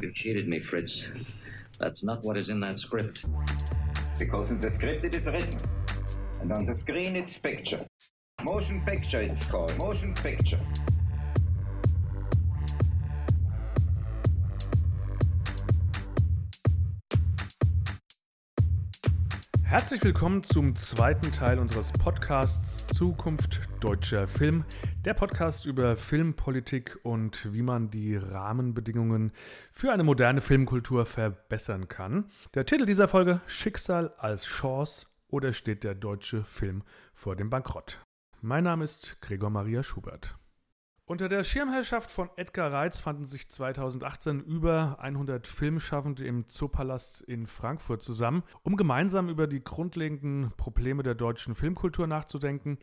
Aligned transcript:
You 0.00 0.12
cheated 0.12 0.48
me, 0.48 0.60
Fritz. 0.60 1.06
That's 1.78 2.02
not 2.02 2.22
what 2.24 2.36
is 2.36 2.48
in 2.48 2.60
that 2.60 2.78
script. 2.78 3.24
Because 4.18 4.50
in 4.50 4.58
the 4.58 4.68
script 4.68 5.04
it 5.04 5.14
is 5.14 5.24
written. 5.26 5.58
And 6.40 6.52
on 6.52 6.66
the 6.66 6.76
screen 6.76 7.16
it's 7.16 7.38
pictures. 7.38 7.86
Motion 8.42 8.82
picture 8.84 9.20
it's 9.20 9.46
called. 9.46 9.76
Motion 9.78 10.12
picture. 10.14 10.58
Herzlich 19.62 20.04
willkommen 20.04 20.44
zum 20.44 20.76
zweiten 20.76 21.32
Teil 21.32 21.58
unseres 21.58 21.90
Podcasts 21.92 22.86
Zukunft 22.88 23.62
deutscher 23.80 24.28
Film. 24.28 24.64
Der 25.04 25.12
Podcast 25.12 25.66
über 25.66 25.96
Filmpolitik 25.96 26.98
und 27.02 27.52
wie 27.52 27.60
man 27.60 27.90
die 27.90 28.16
Rahmenbedingungen 28.16 29.32
für 29.70 29.92
eine 29.92 30.02
moderne 30.02 30.40
Filmkultur 30.40 31.04
verbessern 31.04 31.88
kann. 31.88 32.30
Der 32.54 32.64
Titel 32.64 32.86
dieser 32.86 33.06
Folge 33.06 33.42
Schicksal 33.46 34.14
als 34.16 34.46
Chance 34.46 35.06
oder 35.28 35.52
steht 35.52 35.84
der 35.84 35.94
deutsche 35.94 36.42
Film 36.42 36.84
vor 37.12 37.36
dem 37.36 37.50
Bankrott? 37.50 38.02
Mein 38.40 38.64
Name 38.64 38.84
ist 38.84 39.20
Gregor 39.20 39.50
Maria 39.50 39.82
Schubert. 39.82 40.38
Unter 41.06 41.28
der 41.28 41.44
Schirmherrschaft 41.44 42.10
von 42.10 42.30
Edgar 42.36 42.72
Reitz 42.72 43.00
fanden 43.00 43.26
sich 43.26 43.50
2018 43.50 44.40
über 44.40 44.96
100 45.00 45.46
Filmschaffende 45.46 46.24
im 46.24 46.48
Zoopalast 46.48 47.20
in 47.20 47.46
Frankfurt 47.46 48.02
zusammen, 48.02 48.42
um 48.62 48.78
gemeinsam 48.78 49.28
über 49.28 49.46
die 49.46 49.62
grundlegenden 49.62 50.52
Probleme 50.56 51.02
der 51.02 51.14
deutschen 51.14 51.54
Filmkultur 51.54 52.06
nachzudenken 52.06 52.78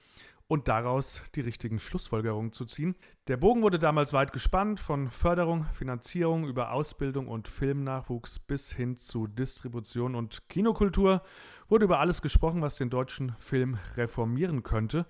und 0.51 0.67
daraus 0.67 1.23
die 1.33 1.39
richtigen 1.39 1.79
Schlussfolgerungen 1.79 2.51
zu 2.51 2.65
ziehen. 2.65 2.97
Der 3.29 3.37
Bogen 3.37 3.61
wurde 3.61 3.79
damals 3.79 4.11
weit 4.11 4.33
gespannt, 4.33 4.81
von 4.81 5.09
Förderung, 5.09 5.63
Finanzierung 5.71 6.43
über 6.43 6.73
Ausbildung 6.73 7.29
und 7.29 7.47
Filmnachwuchs 7.47 8.37
bis 8.39 8.69
hin 8.73 8.97
zu 8.97 9.27
Distribution 9.27 10.13
und 10.13 10.49
Kinokultur 10.49 11.21
wurde 11.69 11.85
über 11.85 11.99
alles 11.99 12.21
gesprochen, 12.21 12.61
was 12.61 12.75
den 12.75 12.89
deutschen 12.89 13.33
Film 13.39 13.77
reformieren 13.95 14.61
könnte. 14.61 15.05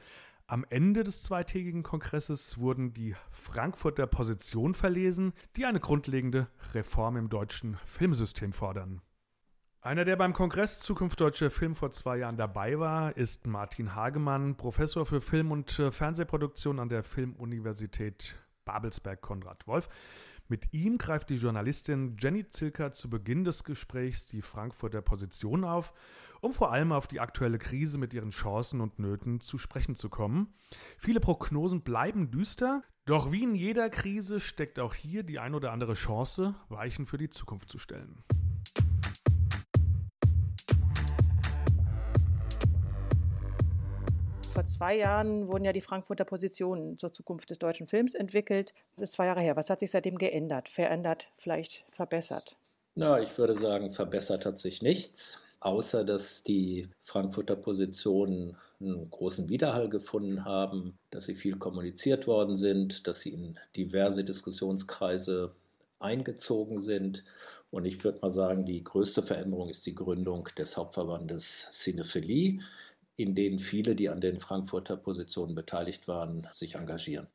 Am 0.45 0.63
Ende 0.69 1.03
des 1.03 1.23
zweitägigen 1.23 1.81
Kongresses 1.81 2.59
wurden 2.59 2.93
die 2.93 3.15
Frankfurter 3.31 4.05
Positionen 4.05 4.75
verlesen, 4.75 5.33
die 5.55 5.65
eine 5.65 5.79
grundlegende 5.79 6.49
Reform 6.75 7.17
im 7.17 7.29
deutschen 7.29 7.77
Filmsystem 7.87 8.53
fordern. 8.53 9.01
Einer, 9.83 10.05
der 10.05 10.15
beim 10.15 10.33
Kongress 10.33 10.79
Zukunft 10.79 11.19
Deutscher 11.19 11.49
Film 11.49 11.75
vor 11.75 11.91
zwei 11.91 12.17
Jahren 12.17 12.37
dabei 12.37 12.77
war, 12.77 13.17
ist 13.17 13.47
Martin 13.47 13.95
Hagemann, 13.95 14.55
Professor 14.55 15.07
für 15.07 15.21
Film- 15.21 15.51
und 15.51 15.79
äh, 15.79 15.91
Fernsehproduktion 15.91 16.79
an 16.79 16.87
der 16.87 17.03
Filmuniversität 17.03 18.35
Babelsberg-Konrad 18.63 19.65
Wolf. 19.65 19.89
Mit 20.47 20.71
ihm 20.71 20.99
greift 20.99 21.29
die 21.29 21.35
Journalistin 21.35 22.15
Jenny 22.19 22.47
Zilker 22.47 22.91
zu 22.91 23.09
Beginn 23.09 23.43
des 23.43 23.63
Gesprächs 23.63 24.27
die 24.27 24.43
Frankfurter 24.43 25.01
Position 25.01 25.63
auf 25.63 25.93
um 26.41 26.53
vor 26.53 26.71
allem 26.71 26.91
auf 26.91 27.07
die 27.07 27.19
aktuelle 27.19 27.59
Krise 27.59 27.97
mit 27.97 28.13
ihren 28.13 28.31
Chancen 28.31 28.81
und 28.81 28.99
Nöten 28.99 29.39
zu 29.39 29.57
sprechen 29.57 29.95
zu 29.95 30.09
kommen. 30.09 30.53
Viele 30.97 31.19
Prognosen 31.19 31.81
bleiben 31.81 32.31
düster, 32.31 32.83
doch 33.05 33.31
wie 33.31 33.43
in 33.43 33.55
jeder 33.55 33.89
Krise 33.89 34.39
steckt 34.39 34.79
auch 34.79 34.93
hier 34.93 35.23
die 35.23 35.39
ein 35.39 35.55
oder 35.55 35.71
andere 35.71 35.93
Chance, 35.93 36.55
Weichen 36.69 37.05
für 37.05 37.17
die 37.17 37.29
Zukunft 37.29 37.69
zu 37.69 37.77
stellen. 37.77 38.23
Vor 44.61 44.67
zwei 44.67 44.97
Jahren 44.97 45.51
wurden 45.51 45.65
ja 45.65 45.73
die 45.73 45.81
Frankfurter 45.81 46.23
Positionen 46.23 46.99
zur 46.99 47.11
Zukunft 47.11 47.49
des 47.49 47.57
deutschen 47.57 47.87
Films 47.87 48.13
entwickelt. 48.13 48.75
Das 48.95 49.09
ist 49.09 49.13
zwei 49.13 49.25
Jahre 49.25 49.41
her. 49.41 49.55
Was 49.55 49.71
hat 49.71 49.79
sich 49.79 49.89
seitdem 49.89 50.19
geändert, 50.19 50.69
verändert, 50.69 51.29
vielleicht 51.35 51.83
verbessert? 51.89 52.57
Na, 52.93 53.19
ich 53.19 53.35
würde 53.39 53.57
sagen, 53.57 53.89
verbessert 53.89 54.45
hat 54.45 54.59
sich 54.59 54.83
nichts 54.83 55.41
außer 55.61 56.03
dass 56.03 56.43
die 56.43 56.89
Frankfurter 57.01 57.55
Positionen 57.55 58.57
einen 58.79 59.09
großen 59.09 59.47
Widerhall 59.47 59.89
gefunden 59.89 60.43
haben, 60.43 60.97
dass 61.11 61.25
sie 61.25 61.35
viel 61.35 61.57
kommuniziert 61.57 62.27
worden 62.27 62.55
sind, 62.55 63.07
dass 63.07 63.21
sie 63.21 63.29
in 63.29 63.59
diverse 63.75 64.23
Diskussionskreise 64.23 65.51
eingezogen 65.99 66.81
sind. 66.81 67.23
Und 67.69 67.85
ich 67.85 68.03
würde 68.03 68.19
mal 68.21 68.31
sagen, 68.31 68.65
die 68.65 68.83
größte 68.83 69.21
Veränderung 69.21 69.69
ist 69.69 69.85
die 69.85 69.95
Gründung 69.95 70.49
des 70.57 70.77
Hauptverbandes 70.77 71.69
Cinephilie, 71.71 72.59
in 73.21 73.35
denen 73.35 73.59
viele, 73.59 73.95
die 73.95 74.09
an 74.09 74.21
den 74.21 74.39
Frankfurter 74.39 74.97
Positionen 74.97 75.55
beteiligt 75.55 76.07
waren, 76.07 76.47
sich 76.53 76.75
engagieren. 76.75 77.27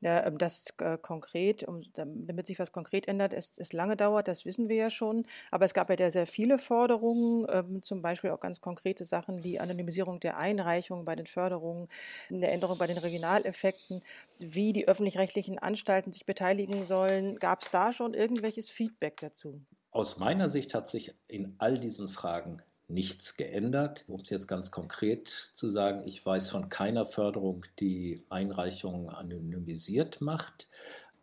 Ja, 0.00 0.26
ähm, 0.26 0.38
das 0.38 0.66
äh, 0.78 0.98
konkret, 0.98 1.66
damit 1.94 2.46
sich 2.46 2.58
was 2.58 2.72
konkret 2.72 3.08
ändert, 3.08 3.32
ist, 3.32 3.58
ist 3.58 3.72
lange 3.72 3.96
dauert, 3.96 4.28
das 4.28 4.44
wissen 4.44 4.68
wir 4.68 4.76
ja 4.76 4.90
schon. 4.90 5.26
Aber 5.50 5.64
es 5.64 5.74
gab 5.74 5.88
ja 5.88 6.10
sehr 6.10 6.26
viele 6.26 6.58
Forderungen, 6.58 7.46
ähm, 7.48 7.82
zum 7.82 8.02
Beispiel 8.02 8.30
auch 8.30 8.40
ganz 8.40 8.60
konkrete 8.60 9.04
Sachen 9.04 9.44
wie 9.44 9.58
Anonymisierung 9.58 10.20
der 10.20 10.36
Einreichungen 10.36 11.04
bei 11.04 11.16
den 11.16 11.26
Förderungen, 11.26 11.88
eine 12.30 12.50
Änderung 12.50 12.78
bei 12.78 12.86
den 12.86 12.98
Regionaleffekten, 12.98 14.02
wie 14.38 14.72
die 14.72 14.88
öffentlich-rechtlichen 14.88 15.58
Anstalten 15.58 16.12
sich 16.12 16.24
beteiligen 16.24 16.84
sollen. 16.84 17.38
Gab 17.38 17.62
es 17.62 17.70
da 17.70 17.92
schon 17.92 18.14
irgendwelches 18.14 18.70
Feedback 18.70 19.18
dazu? 19.20 19.60
Aus 19.90 20.18
meiner 20.18 20.48
Sicht 20.48 20.74
hat 20.74 20.88
sich 20.88 21.14
in 21.28 21.54
all 21.58 21.78
diesen 21.78 22.08
Fragen 22.08 22.62
nichts 22.94 23.36
geändert. 23.36 24.04
Um 24.08 24.20
es 24.20 24.30
jetzt 24.30 24.48
ganz 24.48 24.70
konkret 24.70 25.28
zu 25.28 25.68
sagen, 25.68 26.02
ich 26.06 26.24
weiß 26.24 26.48
von 26.48 26.68
keiner 26.68 27.04
Förderung, 27.04 27.64
die 27.80 28.24
Einreichungen 28.30 29.10
anonymisiert 29.10 30.20
macht. 30.20 30.68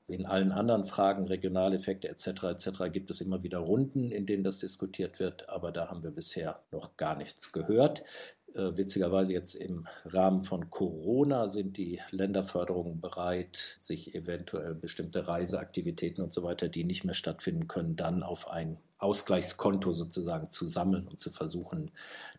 In 0.08 0.26
allen 0.26 0.52
anderen 0.52 0.84
Fragen, 0.84 1.26
Regionaleffekte 1.26 2.10
etc. 2.10 2.44
etc. 2.44 2.92
gibt 2.92 3.10
es 3.12 3.22
immer 3.22 3.44
wieder 3.44 3.60
Runden, 3.60 4.12
in 4.12 4.26
denen 4.26 4.44
das 4.44 4.60
diskutiert 4.60 5.20
wird, 5.20 5.48
aber 5.48 5.72
da 5.72 5.88
haben 5.88 6.04
wir 6.04 6.12
bisher 6.12 6.62
noch 6.72 6.98
gar 6.98 7.16
nichts 7.16 7.54
gehört. 7.54 8.04
Äh, 8.56 8.78
witzigerweise 8.78 9.34
jetzt 9.34 9.56
im 9.56 9.88
Rahmen 10.06 10.44
von 10.44 10.70
Corona 10.70 11.48
sind 11.48 11.78
die 11.78 12.02
Länderförderungen 12.12 13.00
bereit, 13.00 13.76
sich 13.78 14.14
eventuell 14.14 14.76
bestimmte 14.76 15.28
Reiseaktivitäten 15.28 16.24
und 16.24 16.34
so 16.34 16.44
weiter, 16.44 16.68
die 16.68 16.84
nicht 16.84 17.04
mehr 17.06 17.14
stattfinden 17.14 17.68
können, 17.68 17.96
dann 17.96 18.24
auf 18.24 18.50
ein 18.50 18.78
Ausgleichskonto 18.98 19.94
sozusagen 19.94 20.50
zu 20.50 20.66
sammeln 20.66 21.08
und 21.08 21.20
zu 21.20 21.32
versuchen, 21.32 21.92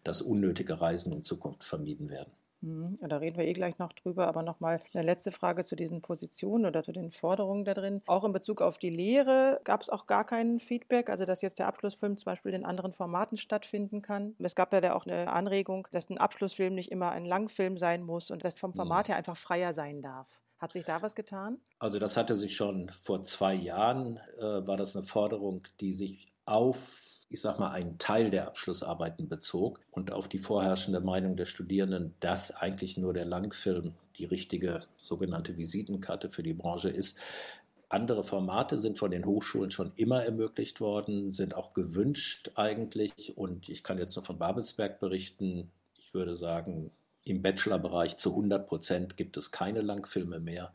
dass 0.05 0.23
unnötige 0.23 0.81
Reisen 0.81 1.13
in 1.13 1.23
Zukunft 1.23 1.65
vermieden 1.65 2.11
werden. 2.11 2.33
Mhm. 2.63 2.97
Da 3.01 3.17
reden 3.19 3.37
wir 3.37 3.45
eh 3.45 3.53
gleich 3.53 3.79
noch 3.79 3.93
drüber, 3.93 4.27
aber 4.29 4.43
nochmal 4.43 4.81
eine 4.95 5.03
letzte 5.03 5.31
Frage 5.31 5.65
zu 5.65 5.77
diesen 5.77 6.01
Positionen 6.01 6.65
oder 6.65 6.83
zu 6.83 6.93
den 6.93 7.11
Forderungen 7.11 7.65
da 7.65 7.75
drin. 7.75 8.03
Auch 8.07 8.25
in 8.25 8.33
Bezug 8.33 8.63
auf 8.63 8.79
die 8.79 8.91
Lehre 8.91 9.61
gab 9.65 9.83
es 9.83 9.91
auch 9.91 10.07
gar 10.07 10.25
kein 10.25 10.61
Feedback, 10.61 11.11
also 11.11 11.25
dass 11.25 11.43
jetzt 11.43 11.59
der 11.59 11.67
Abschlussfilm 11.67 12.17
zum 12.17 12.25
Beispiel 12.25 12.55
in 12.55 12.65
anderen 12.65 12.93
Formaten 12.93 13.37
stattfinden 13.37 14.01
kann. 14.01 14.35
Es 14.39 14.55
gab 14.55 14.73
ja 14.73 14.95
auch 14.95 15.07
eine 15.07 15.31
Anregung, 15.33 15.89
dass 15.91 16.09
ein 16.09 16.19
Abschlussfilm 16.19 16.75
nicht 16.75 16.91
immer 16.91 17.11
ein 17.11 17.25
Langfilm 17.25 17.77
sein 17.77 18.03
muss 18.03 18.31
und 18.31 18.45
dass 18.45 18.59
vom 18.59 18.73
Format 18.75 19.09
her 19.09 19.17
einfach 19.17 19.37
freier 19.37 19.73
sein 19.73 20.01
darf. 20.01 20.41
Hat 20.59 20.73
sich 20.73 20.85
da 20.85 21.03
was 21.03 21.17
getan? 21.17 21.59
Also 21.81 21.99
das 21.99 22.17
hatte 22.17 22.37
sich 22.37 22.55
schon 22.55 22.89
vor 22.91 23.25
zwei 23.25 23.53
Jahren, 23.53 24.21
äh, 24.39 24.65
war 24.65 24.77
das 24.77 24.95
eine 24.95 25.05
Forderung, 25.05 25.65
die 25.81 25.93
sich 25.93 26.29
auf 26.45 26.79
ich 27.33 27.41
sag 27.41 27.59
mal, 27.59 27.71
einen 27.71 27.99
Teil 27.99 28.31
der 28.31 28.47
Abschlussarbeiten 28.47 29.27
bezog 29.29 29.81
und 29.91 30.13
auf 30.13 30.29
die 30.29 30.39
vorherrschende 30.39 31.01
Meinung 31.01 31.35
der 31.35 31.47
Studierenden, 31.47 32.15
dass 32.21 32.55
eigentlich 32.55 32.99
nur 32.99 33.15
der 33.15 33.25
Langfilm 33.25 33.95
die 34.19 34.27
richtige 34.27 34.83
sogenannte 34.99 35.57
Visitenkarte 35.57 36.29
für 36.29 36.43
die 36.43 36.53
Branche 36.53 36.91
ist. 36.91 37.17
Andere 37.89 38.23
Formate 38.23 38.77
sind 38.77 38.99
von 38.99 39.11
den 39.11 39.25
Hochschulen 39.25 39.71
schon 39.71 39.93
immer 39.97 40.23
ermöglicht 40.23 40.81
worden, 40.81 41.33
sind 41.33 41.55
auch 41.55 41.73
gewünscht 41.73 42.51
eigentlich. 42.55 43.37
Und 43.37 43.69
ich 43.69 43.83
kann 43.83 43.99
jetzt 43.99 44.15
nur 44.17 44.25
von 44.25 44.39
Babelsberg 44.39 45.01
berichten. 45.01 45.71
Ich 45.99 46.13
würde 46.13 46.37
sagen, 46.37 46.91
im 47.25 47.41
Bachelorbereich 47.41 48.17
zu 48.19 48.31
100 48.31 48.67
Prozent 48.67 49.17
gibt 49.17 49.37
es 49.39 49.51
keine 49.51 49.81
Langfilme 49.81 50.41
mehr. 50.41 50.73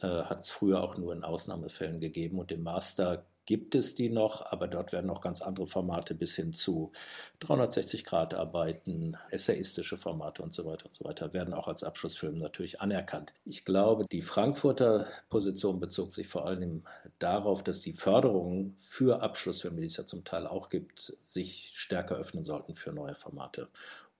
Äh, 0.00 0.06
Hat 0.06 0.40
es 0.40 0.50
früher 0.50 0.82
auch 0.82 0.96
nur 0.98 1.14
in 1.14 1.24
Ausnahmefällen 1.24 2.00
gegeben. 2.00 2.38
Und 2.38 2.52
im 2.52 2.62
Master 2.62 3.24
gibt 3.48 3.74
es 3.74 3.94
die 3.94 4.10
noch, 4.10 4.44
aber 4.52 4.68
dort 4.68 4.92
werden 4.92 5.06
noch 5.06 5.22
ganz 5.22 5.40
andere 5.40 5.66
Formate 5.66 6.14
bis 6.14 6.36
hin 6.36 6.52
zu 6.52 6.92
360-Grad-Arbeiten, 7.40 9.16
essayistische 9.30 9.96
Formate 9.96 10.42
und 10.42 10.52
so 10.52 10.66
weiter 10.66 10.84
und 10.84 10.94
so 10.94 11.06
weiter 11.06 11.32
werden 11.32 11.54
auch 11.54 11.66
als 11.66 11.82
Abschlussfilm 11.82 12.36
natürlich 12.36 12.82
anerkannt. 12.82 13.32
Ich 13.46 13.64
glaube, 13.64 14.04
die 14.12 14.20
Frankfurter 14.20 15.06
Position 15.30 15.80
bezog 15.80 16.12
sich 16.12 16.28
vor 16.28 16.44
allem 16.44 16.82
darauf, 17.20 17.64
dass 17.64 17.80
die 17.80 17.94
Förderungen 17.94 18.76
für 18.76 19.22
Abschlussfilme, 19.22 19.80
die 19.80 19.86
es 19.86 19.96
ja 19.96 20.04
zum 20.04 20.24
Teil 20.24 20.46
auch 20.46 20.68
gibt, 20.68 21.14
sich 21.16 21.72
stärker 21.72 22.16
öffnen 22.16 22.44
sollten 22.44 22.74
für 22.74 22.92
neue 22.92 23.14
Formate. 23.14 23.68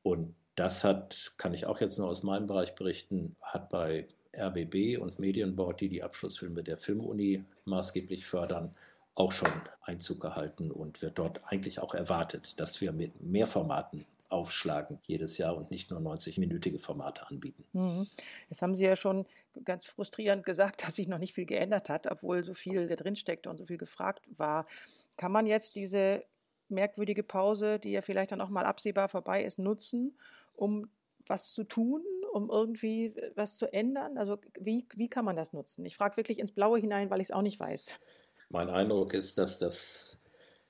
Und 0.02 0.34
das 0.54 0.84
hat, 0.84 1.32
kann 1.36 1.52
ich 1.52 1.66
auch 1.66 1.82
jetzt 1.82 1.98
nur 1.98 2.08
aus 2.08 2.22
meinem 2.22 2.46
Bereich 2.46 2.74
berichten, 2.74 3.36
hat 3.42 3.68
bei 3.68 4.08
RBB 4.34 4.96
und 4.98 5.18
Medienboard, 5.18 5.82
die 5.82 5.90
die 5.90 6.02
Abschlussfilme 6.02 6.62
der 6.62 6.78
Filmuni 6.78 7.44
maßgeblich 7.66 8.24
fördern, 8.24 8.74
auch 9.18 9.32
schon 9.32 9.50
Einzug 9.82 10.20
gehalten 10.20 10.70
und 10.70 11.02
wird 11.02 11.18
dort 11.18 11.40
eigentlich 11.46 11.80
auch 11.80 11.94
erwartet, 11.94 12.60
dass 12.60 12.80
wir 12.80 12.92
mit 12.92 13.20
mehr 13.20 13.46
Formaten 13.46 14.06
aufschlagen 14.28 14.98
jedes 15.06 15.38
Jahr 15.38 15.56
und 15.56 15.70
nicht 15.70 15.90
nur 15.90 16.00
90-minütige 16.00 16.78
Formate 16.78 17.26
anbieten. 17.28 17.64
Mhm. 17.72 18.06
Jetzt 18.48 18.62
haben 18.62 18.74
Sie 18.74 18.84
ja 18.84 18.94
schon 18.94 19.26
ganz 19.64 19.86
frustrierend 19.86 20.44
gesagt, 20.44 20.82
dass 20.86 20.96
sich 20.96 21.08
noch 21.08 21.18
nicht 21.18 21.34
viel 21.34 21.46
geändert 21.46 21.88
hat, 21.88 22.06
obwohl 22.10 22.44
so 22.44 22.54
viel 22.54 22.86
da 22.86 22.94
drin 22.94 23.16
steckte 23.16 23.50
und 23.50 23.56
so 23.56 23.66
viel 23.66 23.78
gefragt 23.78 24.22
war. 24.36 24.66
Kann 25.16 25.32
man 25.32 25.46
jetzt 25.46 25.76
diese 25.76 26.24
merkwürdige 26.68 27.22
Pause, 27.22 27.78
die 27.78 27.92
ja 27.92 28.02
vielleicht 28.02 28.30
dann 28.30 28.40
auch 28.40 28.50
mal 28.50 28.66
absehbar 28.66 29.08
vorbei 29.08 29.42
ist, 29.42 29.58
nutzen, 29.58 30.16
um 30.54 30.88
was 31.26 31.52
zu 31.52 31.64
tun, 31.64 32.02
um 32.32 32.50
irgendwie 32.50 33.14
was 33.34 33.56
zu 33.56 33.72
ändern? 33.72 34.18
Also 34.18 34.38
wie, 34.58 34.86
wie 34.94 35.08
kann 35.08 35.24
man 35.24 35.36
das 35.36 35.52
nutzen? 35.52 35.84
Ich 35.86 35.96
frage 35.96 36.16
wirklich 36.18 36.38
ins 36.38 36.52
Blaue 36.52 36.78
hinein, 36.78 37.10
weil 37.10 37.20
ich 37.20 37.28
es 37.28 37.32
auch 37.32 37.42
nicht 37.42 37.58
weiß. 37.58 37.98
Mein 38.50 38.70
Eindruck 38.70 39.12
ist, 39.12 39.36
dass 39.36 39.58
das 39.58 40.20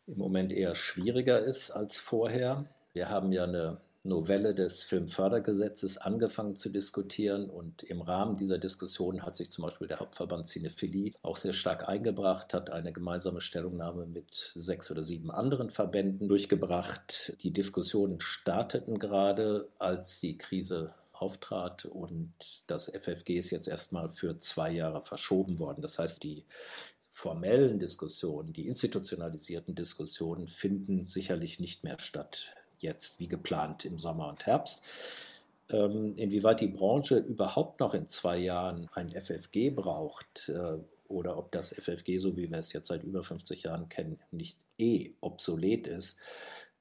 im 0.06 0.18
Moment 0.18 0.52
eher 0.52 0.74
schwieriger 0.74 1.38
ist 1.38 1.70
als 1.70 2.00
vorher. 2.00 2.64
Wir 2.92 3.08
haben 3.08 3.30
ja 3.30 3.44
eine 3.44 3.80
Novelle 4.02 4.54
des 4.54 4.82
Filmfördergesetzes 4.82 5.98
angefangen 5.98 6.56
zu 6.56 6.70
diskutieren 6.70 7.48
und 7.48 7.84
im 7.84 8.00
Rahmen 8.00 8.36
dieser 8.36 8.58
Diskussion 8.58 9.22
hat 9.22 9.36
sich 9.36 9.50
zum 9.50 9.64
Beispiel 9.64 9.86
der 9.86 10.00
Hauptverband 10.00 10.46
Cinephilie 10.46 11.12
auch 11.22 11.36
sehr 11.36 11.52
stark 11.52 11.88
eingebracht, 11.88 12.52
hat 12.54 12.70
eine 12.70 12.92
gemeinsame 12.92 13.40
Stellungnahme 13.40 14.06
mit 14.06 14.52
sechs 14.54 14.90
oder 14.90 15.04
sieben 15.04 15.30
anderen 15.30 15.70
Verbänden 15.70 16.28
durchgebracht. 16.28 17.36
Die 17.42 17.52
Diskussionen 17.52 18.20
starteten 18.20 18.98
gerade, 18.98 19.68
als 19.78 20.20
die 20.20 20.36
Krise 20.36 20.94
auftrat 21.12 21.84
und 21.84 22.32
das 22.66 22.88
FFG 22.88 23.38
ist 23.38 23.50
jetzt 23.50 23.68
erstmal 23.68 24.08
für 24.08 24.38
zwei 24.38 24.70
Jahre 24.70 25.00
verschoben 25.00 25.58
worden. 25.58 25.82
Das 25.82 25.98
heißt, 25.98 26.22
die 26.22 26.44
formellen 27.18 27.80
Diskussionen, 27.80 28.52
die 28.52 28.68
institutionalisierten 28.68 29.74
Diskussionen 29.74 30.46
finden 30.46 31.02
sicherlich 31.02 31.58
nicht 31.58 31.82
mehr 31.82 31.98
statt 31.98 32.54
jetzt 32.78 33.18
wie 33.18 33.26
geplant 33.26 33.84
im 33.84 33.98
Sommer 33.98 34.28
und 34.28 34.46
Herbst. 34.46 34.82
Ähm, 35.68 36.14
inwieweit 36.16 36.60
die 36.60 36.68
Branche 36.68 37.16
überhaupt 37.16 37.80
noch 37.80 37.92
in 37.92 38.06
zwei 38.06 38.38
Jahren 38.38 38.88
ein 38.94 39.10
FFG 39.10 39.70
braucht 39.70 40.48
äh, 40.50 40.78
oder 41.08 41.38
ob 41.38 41.50
das 41.50 41.72
FFG, 41.72 42.18
so 42.18 42.36
wie 42.36 42.52
wir 42.52 42.58
es 42.58 42.72
jetzt 42.72 42.86
seit 42.86 43.02
über 43.02 43.24
50 43.24 43.64
Jahren 43.64 43.88
kennen, 43.88 44.20
nicht 44.30 44.56
eh 44.78 45.10
obsolet 45.20 45.88
ist, 45.88 46.20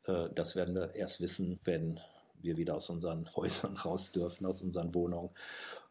äh, 0.05 0.29
das 0.35 0.55
werden 0.55 0.75
wir 0.75 0.93
erst 0.93 1.19
wissen, 1.19 1.59
wenn 1.63 1.99
wir 2.41 2.57
wieder 2.57 2.75
aus 2.75 2.89
unseren 2.89 3.27
Häusern 3.35 3.75
raus 3.75 4.11
dürfen, 4.11 4.45
aus 4.45 4.61
unseren 4.61 4.93
Wohnungen, 4.93 5.29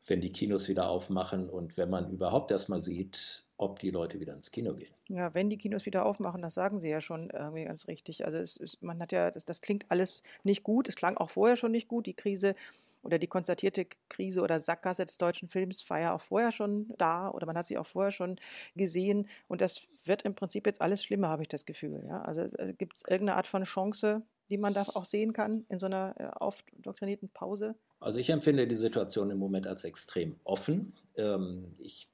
wenn 0.07 0.21
die 0.21 0.33
Kinos 0.33 0.69
wieder 0.69 0.89
aufmachen 0.89 1.49
und 1.49 1.77
wenn 1.77 1.91
man 1.91 2.11
überhaupt 2.11 2.51
erstmal 2.51 2.81
sieht, 2.81 3.45
ob 3.59 3.79
die 3.79 3.91
Leute 3.91 4.21
wieder 4.21 4.35
ins 4.35 4.51
Kino 4.51 4.75
gehen. 4.75 4.93
Ja, 5.09 5.35
wenn 5.35 5.49
die 5.49 5.57
Kinos 5.57 5.87
wieder 5.87 6.05
aufmachen, 6.05 6.43
das 6.43 6.55
sagen 6.55 6.79
Sie 6.79 6.91
ja 6.91 7.01
schon 7.01 7.31
irgendwie 7.31 7.65
ganz 7.65 7.89
richtig. 7.89 8.25
Also 8.25 8.39
es, 8.39 8.59
es, 8.59 8.83
man 8.83 9.01
hat 9.01 9.13
ja, 9.13 9.31
das, 9.31 9.45
das 9.45 9.63
klingt 9.63 9.91
alles 9.91 10.23
nicht 10.45 10.63
gut. 10.63 10.89
Es 10.89 10.97
klang 10.97 11.17
auch 11.17 11.31
vorher 11.31 11.57
schon 11.57 11.73
nicht 11.73 11.89
gut. 11.89 12.07
Die 12.07 12.15
Krise 12.15 12.55
oder 13.03 13.19
die 13.19 13.29
konstatierte 13.29 13.87
Krise 14.09 14.43
oder 14.43 14.61
Sackgasse 14.61 15.07
des 15.07 15.17
deutschen 15.17 15.49
Films 15.49 15.89
war 15.89 16.01
ja 16.01 16.15
auch 16.15 16.21
vorher 16.21 16.53
schon 16.53 16.93
da 16.99 17.31
oder 17.31 17.47
man 17.47 17.57
hat 17.57 17.67
sie 17.67 17.79
auch 17.79 17.87
vorher 17.87 18.11
schon 18.11 18.37
gesehen. 18.75 19.29
Und 19.49 19.61
das 19.61 19.83
wird 20.05 20.23
im 20.23 20.35
Prinzip 20.35 20.67
jetzt 20.67 20.83
alles 20.83 21.03
schlimmer, 21.03 21.29
habe 21.29 21.43
ich 21.43 21.49
das 21.49 21.65
Gefühl. 21.65 22.05
Ja? 22.09 22.23
Also 22.23 22.43
äh, 22.43 22.75
gibt 22.77 22.97
es 22.97 23.05
irgendeine 23.09 23.37
Art 23.37 23.47
von 23.47 23.63
Chance, 23.63 24.23
die 24.51 24.59
man 24.59 24.75
da 24.75 24.83
auch 24.95 25.05
sehen 25.05 25.33
kann 25.33 25.65
in 25.69 25.79
so 25.79 25.87
einer 25.87 26.15
äh, 26.19 26.27
aufdoktrinierten 26.37 27.29
Pause? 27.31 27.75
Also 28.01 28.19
ich 28.19 28.31
empfinde 28.31 28.67
die 28.67 28.75
Situation 28.75 29.31
im 29.31 29.39
Moment 29.39 29.67
als 29.67 29.85
extrem 29.85 30.37
offen. 30.45 30.95
Ähm, 31.17 31.73
ich 31.79 32.09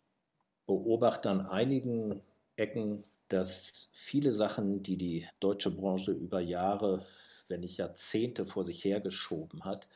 beobachte 0.67 1.31
an 1.31 1.47
einigen 1.47 2.23
Ecken, 2.57 3.05
dass 3.29 3.89
viele 3.93 4.33
Sachen, 4.33 4.83
die 4.83 4.97
die 4.97 5.27
deutsche 5.41 5.71
Branche 5.71 6.13
über 6.13 6.41
Jahre, 6.41 7.07
wenn 7.49 7.61
nicht 7.61 7.79
Jahrzehnte 7.79 8.47
vor 8.47 8.63
sich 8.65 8.85
hergeschoben 8.85 9.65
hat 9.65 9.89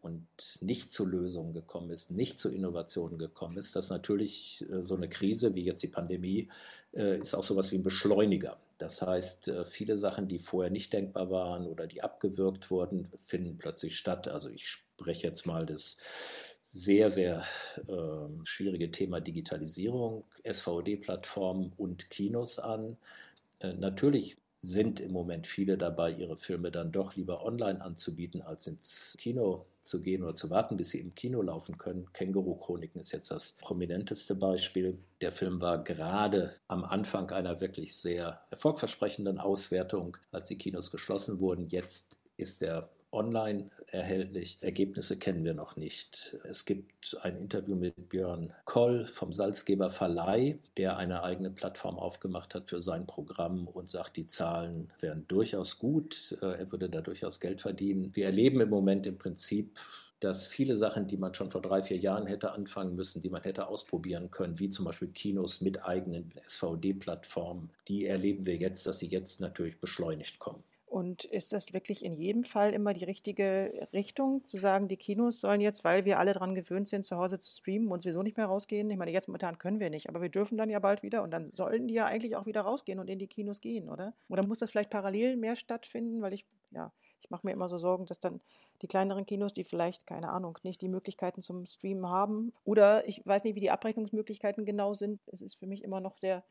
und 0.00 0.26
nicht 0.60 0.92
zu 0.92 1.06
Lösungen 1.06 1.54
gekommen 1.54 1.90
ist, 1.90 2.10
nicht 2.10 2.38
zu 2.38 2.50
Innovationen 2.50 3.18
gekommen 3.18 3.56
ist, 3.56 3.76
dass 3.76 3.88
natürlich 3.88 4.64
äh, 4.68 4.82
so 4.82 4.96
eine 4.96 5.08
Krise 5.08 5.54
wie 5.54 5.64
jetzt 5.64 5.82
die 5.82 5.88
Pandemie 5.88 6.48
äh, 6.92 7.18
ist 7.18 7.34
auch 7.34 7.42
sowas 7.42 7.70
wie 7.72 7.76
ein 7.76 7.82
Beschleuniger. 7.82 8.58
Das 8.82 9.00
heißt, 9.00 9.46
äh, 9.46 9.64
viele 9.64 9.96
Sachen, 9.96 10.26
die 10.26 10.40
vorher 10.40 10.72
nicht 10.72 10.92
denkbar 10.92 11.30
waren 11.30 11.66
oder 11.68 11.86
die 11.86 12.02
abgewürgt 12.02 12.68
wurden, 12.68 13.08
finden 13.22 13.56
plötzlich 13.56 13.96
statt. 13.96 14.26
Also 14.26 14.50
ich 14.50 14.66
spreche 14.66 15.28
jetzt 15.28 15.46
mal 15.46 15.64
das 15.66 15.98
sehr, 16.62 17.08
sehr 17.08 17.44
äh, 17.86 18.44
schwierige 18.44 18.90
Thema 18.90 19.20
Digitalisierung, 19.20 20.24
SVOD-Plattformen 20.44 21.72
und 21.76 22.10
Kinos 22.10 22.58
an. 22.58 22.96
Äh, 23.60 23.74
natürlich 23.74 24.36
sind 24.64 25.00
im 25.00 25.12
Moment 25.12 25.48
viele 25.48 25.76
dabei, 25.76 26.12
ihre 26.12 26.36
Filme 26.36 26.70
dann 26.70 26.92
doch 26.92 27.16
lieber 27.16 27.44
online 27.44 27.80
anzubieten, 27.80 28.42
als 28.42 28.68
ins 28.68 29.16
Kino 29.18 29.66
zu 29.82 30.00
gehen 30.00 30.22
oder 30.22 30.36
zu 30.36 30.50
warten, 30.50 30.76
bis 30.76 30.90
sie 30.90 31.00
im 31.00 31.16
Kino 31.16 31.42
laufen 31.42 31.78
können. 31.78 32.12
Känguru-Chroniken 32.12 33.00
ist 33.00 33.10
jetzt 33.10 33.32
das 33.32 33.56
prominenteste 33.60 34.36
Beispiel. 34.36 34.98
Der 35.20 35.32
Film 35.32 35.60
war 35.60 35.82
gerade 35.82 36.54
am 36.68 36.84
Anfang 36.84 37.30
einer 37.30 37.60
wirklich 37.60 37.96
sehr 37.96 38.40
erfolgversprechenden 38.50 39.40
Auswertung, 39.40 40.16
als 40.30 40.46
die 40.46 40.58
Kinos 40.58 40.92
geschlossen 40.92 41.40
wurden. 41.40 41.66
Jetzt 41.68 42.16
ist 42.36 42.62
er 42.62 42.88
online 43.12 43.70
erhältlich. 43.88 44.58
Ergebnisse 44.60 45.18
kennen 45.18 45.44
wir 45.44 45.54
noch 45.54 45.76
nicht. 45.76 46.36
Es 46.44 46.64
gibt 46.64 47.16
ein 47.22 47.36
Interview 47.36 47.74
mit 47.74 48.08
Björn 48.08 48.52
Koll 48.64 49.04
vom 49.04 49.32
Salzgeber 49.32 49.90
Verleih, 49.90 50.58
der 50.76 50.96
eine 50.96 51.22
eigene 51.22 51.50
Plattform 51.50 51.98
aufgemacht 51.98 52.54
hat 52.54 52.68
für 52.68 52.80
sein 52.80 53.06
Programm 53.06 53.68
und 53.68 53.90
sagt, 53.90 54.16
die 54.16 54.26
Zahlen 54.26 54.92
wären 55.00 55.26
durchaus 55.28 55.78
gut. 55.78 56.36
Äh, 56.40 56.60
er 56.60 56.72
würde 56.72 56.88
da 56.88 57.00
durchaus 57.00 57.40
Geld 57.40 57.60
verdienen. 57.60 58.14
Wir 58.14 58.26
erleben 58.26 58.60
im 58.60 58.70
Moment 58.70 59.06
im 59.06 59.18
Prinzip 59.18 59.78
dass 60.22 60.46
viele 60.46 60.76
Sachen, 60.76 61.08
die 61.08 61.16
man 61.16 61.34
schon 61.34 61.50
vor 61.50 61.62
drei, 61.62 61.82
vier 61.82 61.96
Jahren 61.96 62.26
hätte 62.26 62.52
anfangen 62.52 62.94
müssen, 62.94 63.22
die 63.22 63.30
man 63.30 63.42
hätte 63.42 63.66
ausprobieren 63.66 64.30
können, 64.30 64.60
wie 64.60 64.68
zum 64.68 64.84
Beispiel 64.84 65.08
Kinos 65.08 65.60
mit 65.60 65.84
eigenen 65.84 66.32
SVD-Plattformen, 66.46 67.70
die 67.88 68.06
erleben 68.06 68.46
wir 68.46 68.56
jetzt, 68.56 68.86
dass 68.86 69.00
sie 69.00 69.08
jetzt 69.08 69.40
natürlich 69.40 69.80
beschleunigt 69.80 70.38
kommen. 70.38 70.62
Und 70.92 71.24
ist 71.24 71.54
das 71.54 71.72
wirklich 71.72 72.04
in 72.04 72.16
jedem 72.16 72.44
Fall 72.44 72.74
immer 72.74 72.92
die 72.92 73.06
richtige 73.06 73.88
Richtung, 73.94 74.46
zu 74.46 74.58
sagen, 74.58 74.88
die 74.88 74.98
Kinos 74.98 75.40
sollen 75.40 75.62
jetzt, 75.62 75.84
weil 75.84 76.04
wir 76.04 76.18
alle 76.18 76.34
daran 76.34 76.54
gewöhnt 76.54 76.86
sind, 76.86 77.02
zu 77.02 77.16
Hause 77.16 77.40
zu 77.40 77.50
streamen 77.50 77.90
und 77.90 78.02
sowieso 78.02 78.22
nicht 78.22 78.36
mehr 78.36 78.44
rausgehen? 78.44 78.90
Ich 78.90 78.98
meine, 78.98 79.10
jetzt 79.10 79.26
momentan 79.26 79.56
können 79.56 79.80
wir 79.80 79.88
nicht, 79.88 80.10
aber 80.10 80.20
wir 80.20 80.28
dürfen 80.28 80.58
dann 80.58 80.68
ja 80.68 80.80
bald 80.80 81.02
wieder 81.02 81.22
und 81.22 81.30
dann 81.30 81.50
sollen 81.50 81.88
die 81.88 81.94
ja 81.94 82.04
eigentlich 82.04 82.36
auch 82.36 82.44
wieder 82.44 82.60
rausgehen 82.60 82.98
und 82.98 83.08
in 83.08 83.18
die 83.18 83.26
Kinos 83.26 83.62
gehen, 83.62 83.88
oder? 83.88 84.12
Oder 84.28 84.46
muss 84.46 84.58
das 84.58 84.70
vielleicht 84.70 84.90
parallel 84.90 85.38
mehr 85.38 85.56
stattfinden? 85.56 86.20
Weil 86.20 86.34
ich, 86.34 86.44
ja, 86.72 86.92
ich 87.22 87.30
mache 87.30 87.46
mir 87.46 87.54
immer 87.54 87.70
so 87.70 87.78
Sorgen, 87.78 88.04
dass 88.04 88.20
dann 88.20 88.42
die 88.82 88.86
kleineren 88.86 89.24
Kinos, 89.24 89.54
die 89.54 89.64
vielleicht, 89.64 90.06
keine 90.06 90.28
Ahnung, 90.28 90.58
nicht 90.62 90.82
die 90.82 90.88
Möglichkeiten 90.88 91.40
zum 91.40 91.64
Streamen 91.64 92.06
haben, 92.10 92.52
oder 92.64 93.08
ich 93.08 93.22
weiß 93.24 93.44
nicht, 93.44 93.54
wie 93.54 93.60
die 93.60 93.70
Abrechnungsmöglichkeiten 93.70 94.66
genau 94.66 94.92
sind. 94.92 95.20
Es 95.24 95.40
ist 95.40 95.54
für 95.54 95.66
mich 95.66 95.84
immer 95.84 96.00
noch 96.00 96.18
sehr, 96.18 96.44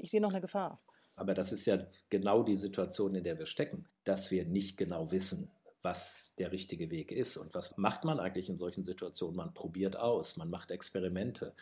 ich 0.00 0.10
sehe 0.10 0.22
noch 0.22 0.30
eine 0.30 0.40
Gefahr. 0.40 0.78
Aber 1.16 1.34
das 1.34 1.50
ist 1.50 1.66
ja 1.66 1.78
genau 2.10 2.42
die 2.42 2.56
Situation, 2.56 3.14
in 3.14 3.24
der 3.24 3.38
wir 3.38 3.46
stecken, 3.46 3.86
dass 4.04 4.30
wir 4.30 4.44
nicht 4.44 4.76
genau 4.76 5.10
wissen, 5.10 5.50
was 5.82 6.34
der 6.38 6.52
richtige 6.52 6.90
Weg 6.90 7.12
ist. 7.12 7.36
Und 7.36 7.54
was 7.54 7.76
macht 7.76 8.04
man 8.04 8.20
eigentlich 8.20 8.48
in 8.48 8.58
solchen 8.58 8.84
Situationen? 8.84 9.36
Man 9.36 9.54
probiert 9.54 9.96
aus, 9.96 10.36
man 10.36 10.50
macht 10.50 10.70
Experimente. 10.70 11.54